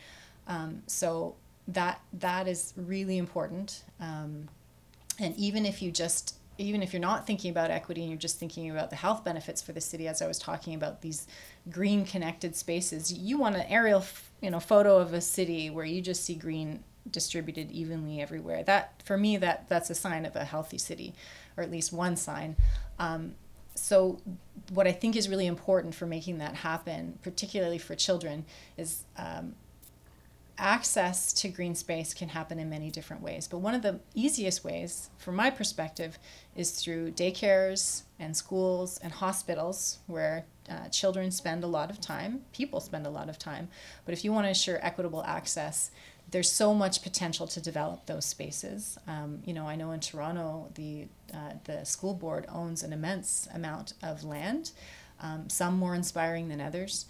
Um, 0.47 0.83
so 0.87 1.35
that 1.67 1.99
that 2.13 2.47
is 2.47 2.73
really 2.77 3.17
important. 3.17 3.83
Um, 3.99 4.47
and 5.19 5.35
even 5.35 5.65
if 5.65 5.81
you 5.81 5.91
just 5.91 6.35
even 6.61 6.83
if 6.83 6.93
you're 6.93 6.99
not 7.01 7.25
thinking 7.27 7.51
about 7.51 7.71
equity 7.71 8.01
and 8.01 8.09
you're 8.09 8.19
just 8.19 8.39
thinking 8.39 8.69
about 8.69 8.89
the 8.89 8.95
health 8.95 9.23
benefits 9.23 9.61
for 9.61 9.71
the 9.71 9.81
city, 9.81 10.07
as 10.07 10.21
I 10.21 10.27
was 10.27 10.39
talking 10.39 10.73
about 10.75 11.01
these 11.01 11.27
green 11.69 12.05
connected 12.05 12.55
spaces, 12.55 13.11
you 13.11 13.37
want 13.37 13.55
an 13.55 13.65
aerial, 13.67 14.05
you 14.41 14.51
know, 14.51 14.59
photo 14.59 14.97
of 14.97 15.13
a 15.13 15.21
city 15.21 15.69
where 15.69 15.85
you 15.85 16.01
just 16.01 16.23
see 16.23 16.35
green 16.35 16.83
distributed 17.09 17.71
evenly 17.71 18.21
everywhere. 18.21 18.63
That 18.63 19.01
for 19.03 19.17
me, 19.17 19.37
that 19.37 19.67
that's 19.69 19.89
a 19.89 19.95
sign 19.95 20.25
of 20.25 20.35
a 20.35 20.43
healthy 20.43 20.77
city, 20.77 21.13
or 21.57 21.63
at 21.63 21.71
least 21.71 21.91
one 21.91 22.15
sign. 22.15 22.55
Um, 22.99 23.35
so, 23.73 24.19
what 24.71 24.85
I 24.85 24.91
think 24.91 25.15
is 25.15 25.29
really 25.29 25.47
important 25.47 25.95
for 25.95 26.05
making 26.05 26.37
that 26.39 26.55
happen, 26.55 27.17
particularly 27.23 27.77
for 27.77 27.95
children, 27.95 28.45
is 28.77 29.05
um, 29.17 29.55
access 30.61 31.33
to 31.33 31.49
green 31.49 31.75
space 31.75 32.13
can 32.13 32.29
happen 32.29 32.59
in 32.59 32.69
many 32.69 32.91
different 32.91 33.21
ways. 33.21 33.47
But 33.47 33.57
one 33.57 33.73
of 33.73 33.81
the 33.81 33.99
easiest 34.13 34.63
ways, 34.63 35.09
from 35.17 35.35
my 35.35 35.49
perspective, 35.49 36.19
is 36.55 36.71
through 36.71 37.11
daycares 37.11 38.03
and 38.19 38.37
schools 38.37 38.99
and 39.03 39.11
hospitals 39.11 39.99
where 40.05 40.45
uh, 40.69 40.87
children 40.89 41.31
spend 41.31 41.63
a 41.63 41.67
lot 41.67 41.89
of 41.89 41.99
time, 41.99 42.41
people 42.53 42.79
spend 42.79 43.07
a 43.07 43.09
lot 43.09 43.27
of 43.27 43.39
time. 43.39 43.67
But 44.05 44.13
if 44.13 44.23
you 44.23 44.31
want 44.31 44.45
to 44.45 44.49
ensure 44.49 44.79
equitable 44.85 45.23
access, 45.25 45.89
there's 46.29 46.51
so 46.51 46.73
much 46.73 47.01
potential 47.01 47.47
to 47.47 47.59
develop 47.59 48.05
those 48.05 48.25
spaces. 48.25 48.97
Um, 49.07 49.41
you 49.43 49.53
know, 49.53 49.67
I 49.67 49.75
know 49.75 49.91
in 49.91 49.99
Toronto, 49.99 50.69
the 50.75 51.07
uh, 51.33 51.53
the 51.65 51.83
school 51.85 52.13
board 52.13 52.45
owns 52.47 52.83
an 52.83 52.93
immense 52.93 53.49
amount 53.53 53.93
of 54.03 54.23
land, 54.23 54.71
um, 55.19 55.49
some 55.49 55.77
more 55.77 55.95
inspiring 55.95 56.47
than 56.47 56.61
others 56.61 57.05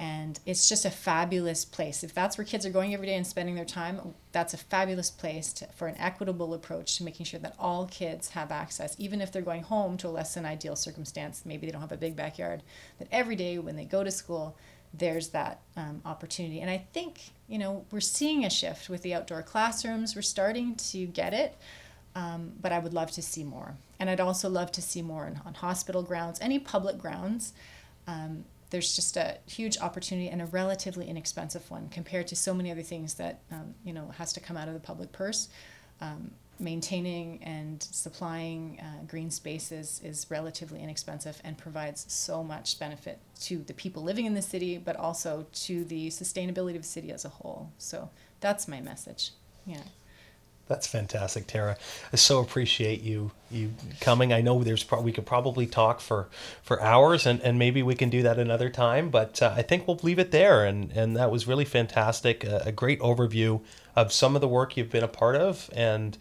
and 0.00 0.40
it's 0.46 0.66
just 0.66 0.86
a 0.86 0.90
fabulous 0.90 1.66
place. 1.66 2.02
If 2.02 2.14
that's 2.14 2.38
where 2.38 2.44
kids 2.46 2.64
are 2.64 2.70
going 2.70 2.94
every 2.94 3.06
day 3.06 3.16
and 3.16 3.26
spending 3.26 3.54
their 3.54 3.66
time, 3.66 4.14
that's 4.32 4.54
a 4.54 4.56
fabulous 4.56 5.10
place 5.10 5.52
to, 5.52 5.66
for 5.74 5.88
an 5.88 5.98
equitable 5.98 6.54
approach 6.54 6.96
to 6.96 7.04
making 7.04 7.26
sure 7.26 7.38
that 7.40 7.54
all 7.58 7.84
kids 7.84 8.30
have 8.30 8.50
access, 8.50 8.96
even 8.96 9.20
if 9.20 9.30
they're 9.30 9.42
going 9.42 9.62
home 9.62 9.98
to 9.98 10.08
a 10.08 10.10
less 10.10 10.32
than 10.32 10.46
ideal 10.46 10.74
circumstance. 10.74 11.42
Maybe 11.44 11.66
they 11.66 11.72
don't 11.72 11.82
have 11.82 11.92
a 11.92 11.98
big 11.98 12.16
backyard. 12.16 12.62
That 12.98 13.08
every 13.12 13.36
day 13.36 13.58
when 13.58 13.76
they 13.76 13.84
go 13.84 14.02
to 14.02 14.10
school, 14.10 14.56
there's 14.94 15.28
that 15.28 15.60
um, 15.76 16.00
opportunity. 16.06 16.60
And 16.62 16.70
I 16.70 16.78
think 16.94 17.20
you 17.46 17.58
know 17.58 17.84
we're 17.90 18.00
seeing 18.00 18.46
a 18.46 18.50
shift 18.50 18.88
with 18.88 19.02
the 19.02 19.12
outdoor 19.12 19.42
classrooms. 19.42 20.16
We're 20.16 20.22
starting 20.22 20.76
to 20.76 21.04
get 21.08 21.34
it. 21.34 21.58
Um, 22.14 22.52
but 22.58 22.72
I 22.72 22.78
would 22.78 22.94
love 22.94 23.10
to 23.12 23.22
see 23.22 23.44
more. 23.44 23.76
And 24.00 24.08
I'd 24.08 24.18
also 24.18 24.48
love 24.48 24.72
to 24.72 24.82
see 24.82 25.02
more 25.02 25.26
on, 25.26 25.40
on 25.44 25.54
hospital 25.54 26.02
grounds, 26.02 26.40
any 26.40 26.58
public 26.58 26.96
grounds. 26.98 27.52
Um, 28.08 28.44
there's 28.70 28.94
just 28.94 29.16
a 29.16 29.38
huge 29.46 29.78
opportunity 29.78 30.28
and 30.28 30.40
a 30.40 30.46
relatively 30.46 31.08
inexpensive 31.08 31.70
one 31.70 31.88
compared 31.88 32.26
to 32.28 32.36
so 32.36 32.54
many 32.54 32.70
other 32.70 32.82
things 32.82 33.14
that 33.14 33.40
um, 33.50 33.74
you 33.84 33.92
know 33.92 34.12
has 34.16 34.32
to 34.32 34.40
come 34.40 34.56
out 34.56 34.68
of 34.68 34.74
the 34.74 34.80
public 34.80 35.12
purse. 35.12 35.48
Um, 36.00 36.30
maintaining 36.60 37.42
and 37.42 37.82
supplying 37.82 38.78
uh, 38.80 39.04
green 39.06 39.30
spaces 39.30 40.00
is 40.04 40.26
relatively 40.30 40.82
inexpensive 40.82 41.40
and 41.42 41.56
provides 41.56 42.04
so 42.12 42.44
much 42.44 42.78
benefit 42.78 43.18
to 43.40 43.58
the 43.58 43.72
people 43.72 44.02
living 44.02 44.26
in 44.26 44.34
the 44.34 44.42
city, 44.42 44.76
but 44.76 44.94
also 44.96 45.46
to 45.52 45.84
the 45.84 46.08
sustainability 46.08 46.76
of 46.76 46.82
the 46.82 46.88
city 46.88 47.10
as 47.10 47.24
a 47.24 47.28
whole. 47.28 47.70
So 47.78 48.10
that's 48.40 48.68
my 48.68 48.80
message. 48.80 49.30
Yeah. 49.66 49.82
That's 50.70 50.86
fantastic, 50.86 51.48
Tara. 51.48 51.76
I 52.12 52.16
so 52.16 52.38
appreciate 52.38 53.02
you 53.02 53.32
you 53.50 53.72
coming. 54.00 54.32
I 54.32 54.40
know 54.40 54.62
there's 54.62 54.84
pro- 54.84 55.00
we 55.00 55.10
could 55.10 55.26
probably 55.26 55.66
talk 55.66 56.00
for 56.00 56.28
for 56.62 56.80
hours, 56.80 57.26
and, 57.26 57.40
and 57.40 57.58
maybe 57.58 57.82
we 57.82 57.96
can 57.96 58.08
do 58.08 58.22
that 58.22 58.38
another 58.38 58.70
time. 58.70 59.10
But 59.10 59.42
uh, 59.42 59.52
I 59.56 59.62
think 59.62 59.88
we'll 59.88 59.98
leave 60.04 60.20
it 60.20 60.30
there. 60.30 60.64
And 60.64 60.92
and 60.92 61.16
that 61.16 61.32
was 61.32 61.48
really 61.48 61.64
fantastic. 61.64 62.44
A, 62.44 62.62
a 62.66 62.72
great 62.72 63.00
overview 63.00 63.62
of 63.96 64.12
some 64.12 64.36
of 64.36 64.40
the 64.40 64.46
work 64.46 64.76
you've 64.76 64.90
been 64.90 65.02
a 65.02 65.08
part 65.08 65.34
of, 65.34 65.68
and 65.74 66.16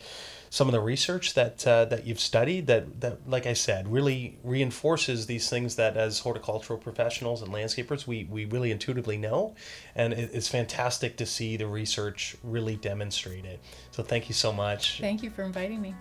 some 0.49 0.67
of 0.67 0.71
the 0.71 0.79
research 0.79 1.33
that 1.35 1.65
uh, 1.67 1.85
that 1.85 2.05
you've 2.05 2.19
studied 2.19 2.67
that 2.67 3.01
that 3.01 3.29
like 3.29 3.45
I 3.45 3.53
said 3.53 3.91
really 3.91 4.37
reinforces 4.43 5.27
these 5.27 5.49
things 5.49 5.75
that 5.75 5.95
as 5.95 6.19
horticultural 6.19 6.79
professionals 6.79 7.41
and 7.41 7.51
landscapers 7.51 8.07
we 8.07 8.25
we 8.25 8.45
really 8.45 8.71
intuitively 8.71 9.17
know. 9.17 9.55
And 9.95 10.13
it, 10.13 10.31
it's 10.33 10.47
fantastic 10.47 11.17
to 11.17 11.25
see 11.25 11.57
the 11.57 11.67
research 11.67 12.35
really 12.43 12.75
demonstrate 12.75 13.45
it. 13.45 13.59
So 13.91 14.03
thank 14.03 14.29
you 14.29 14.33
so 14.33 14.51
much. 14.51 14.99
Thank 14.99 15.23
you 15.23 15.29
for 15.29 15.43
inviting 15.43 15.81
me 15.81 15.93